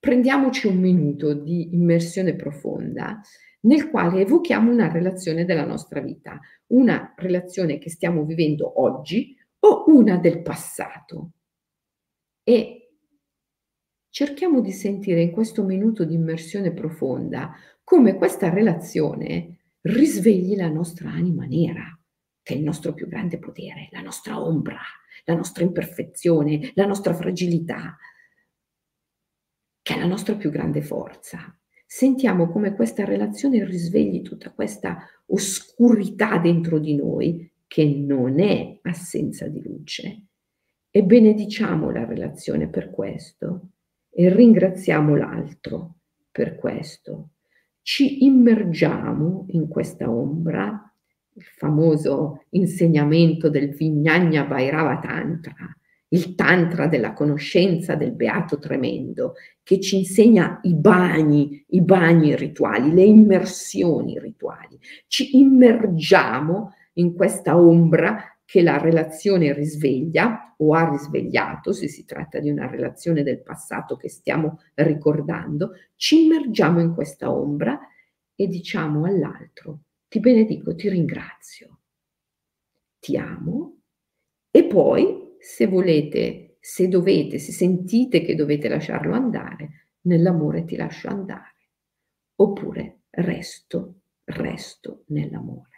[0.00, 3.20] prendiamoci un minuto di immersione profonda
[3.62, 9.84] nel quale evochiamo una relazione della nostra vita, una relazione che stiamo vivendo oggi o
[9.88, 11.32] una del passato.
[12.42, 12.94] E
[14.08, 21.10] cerchiamo di sentire in questo minuto di immersione profonda come questa relazione risvegli la nostra
[21.10, 21.98] anima nera,
[22.42, 24.80] che è il nostro più grande potere, la nostra ombra,
[25.24, 27.98] la nostra imperfezione, la nostra fragilità,
[29.90, 31.52] che è la nostra più grande forza.
[31.84, 39.48] Sentiamo come questa relazione risvegli tutta questa oscurità dentro di noi, che non è assenza
[39.48, 40.26] di luce.
[40.90, 43.70] E benediciamo la relazione per questo
[44.10, 45.96] e ringraziamo l'altro
[46.30, 47.30] per questo.
[47.82, 50.88] Ci immergiamo in questa ombra,
[51.34, 55.54] il famoso insegnamento del Vignagna Bhairava Tantra,
[56.12, 62.92] il Tantra della conoscenza del Beato Tremendo, che ci insegna i bagni, i bagni rituali,
[62.92, 64.78] le immersioni rituali.
[65.06, 72.40] Ci immergiamo in questa ombra che la relazione risveglia o ha risvegliato, se si tratta
[72.40, 77.78] di una relazione del passato che stiamo ricordando, ci immergiamo in questa ombra
[78.34, 81.78] e diciamo all'altro, ti benedico, ti ringrazio,
[82.98, 83.76] ti amo
[84.50, 91.08] e poi se volete, se dovete, se sentite che dovete lasciarlo andare, nell'amore ti lascio
[91.08, 91.70] andare,
[92.36, 95.70] oppure resto, resto nell'amore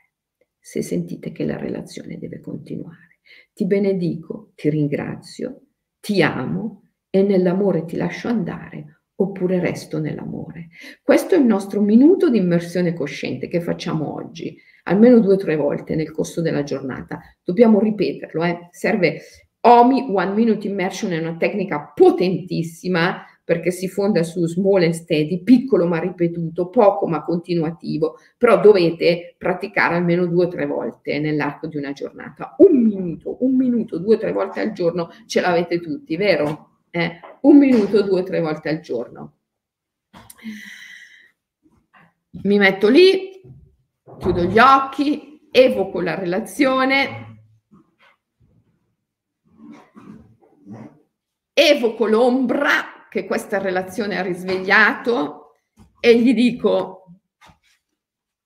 [0.64, 3.18] se sentite che la relazione deve continuare.
[3.52, 5.62] Ti benedico, ti ringrazio,
[5.98, 10.68] ti amo e nell'amore ti lascio andare oppure resto nell'amore.
[11.02, 15.56] Questo è il nostro minuto di immersione cosciente che facciamo oggi, almeno due o tre
[15.56, 17.20] volte nel corso della giornata.
[17.42, 18.68] Dobbiamo ripeterlo, eh?
[18.70, 19.20] serve
[19.64, 25.42] OMI, One Minute Immersion, è una tecnica potentissima perché si fonda su small and steady,
[25.42, 31.66] piccolo ma ripetuto, poco ma continuativo, però dovete praticare almeno due o tre volte nell'arco
[31.66, 32.54] di una giornata.
[32.58, 36.80] Un minuto, un minuto, due o tre volte al giorno ce l'avete tutti, vero?
[36.90, 37.20] Eh?
[37.42, 39.32] Un minuto, due o tre volte al giorno.
[42.44, 43.40] Mi metto lì,
[44.18, 47.31] chiudo gli occhi, evoco la relazione,
[51.53, 55.55] evoco l'ombra che questa relazione ha risvegliato
[56.00, 57.20] e gli dico,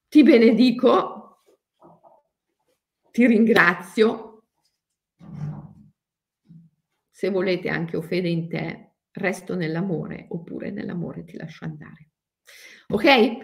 [0.09, 1.43] ti benedico,
[3.11, 4.45] ti ringrazio.
[7.11, 12.11] Se volete anche ho fede in te, resto nell'amore oppure nell'amore ti lascio andare.
[12.89, 13.37] Ok?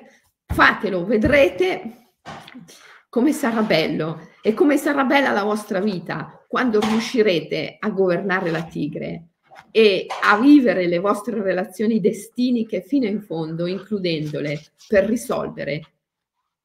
[0.44, 2.14] Fatelo, vedrete
[3.08, 8.64] come sarà bello e come sarà bella la vostra vita quando riuscirete a governare la
[8.64, 9.31] tigre
[9.70, 15.82] e a vivere le vostre relazioni destiniche fino in fondo, includendole per risolvere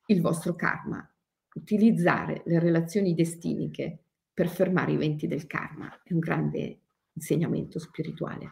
[0.07, 1.09] il vostro karma.
[1.55, 3.97] Utilizzare le relazioni destiniche
[4.33, 6.79] per fermare i venti del karma è un grande
[7.13, 8.51] insegnamento spirituale.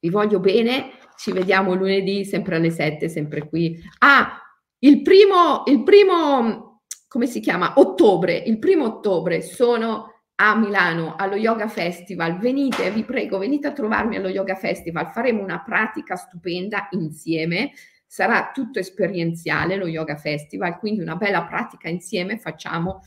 [0.00, 3.80] Vi voglio bene, ci vediamo lunedì, sempre alle 7, sempre qui.
[3.98, 4.40] Ah,
[4.78, 7.74] il primo, il primo, come si chiama?
[7.76, 10.09] Ottobre, il primo ottobre sono
[10.42, 12.38] a Milano allo Yoga Festival.
[12.38, 15.10] Venite, vi prego, venite a trovarmi allo Yoga Festival.
[15.10, 17.72] Faremo una pratica stupenda insieme.
[18.06, 23.02] Sarà tutto esperienziale lo Yoga Festival, quindi una bella pratica insieme facciamo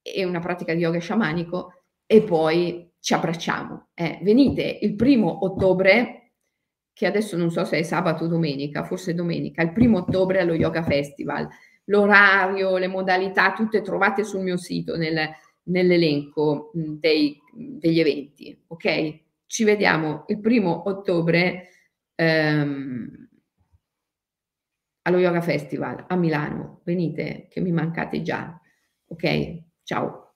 [0.00, 3.88] e una pratica di yoga sciamanico e poi ci abbracciamo.
[3.92, 6.34] Eh, venite il primo ottobre,
[6.92, 10.54] che adesso non so se è sabato o domenica, forse domenica, il primo ottobre allo
[10.54, 11.48] Yoga Festival.
[11.86, 15.28] L'orario, le modalità, tutte trovate sul mio sito nel,
[15.70, 18.64] nell'elenco dei, degli eventi.
[18.68, 19.20] Ok?
[19.46, 21.68] Ci vediamo il primo ottobre
[22.14, 23.28] ehm,
[25.02, 26.80] allo Yoga Festival a Milano.
[26.84, 28.58] Venite che mi mancate già.
[29.06, 29.62] Ok?
[29.82, 30.29] Ciao.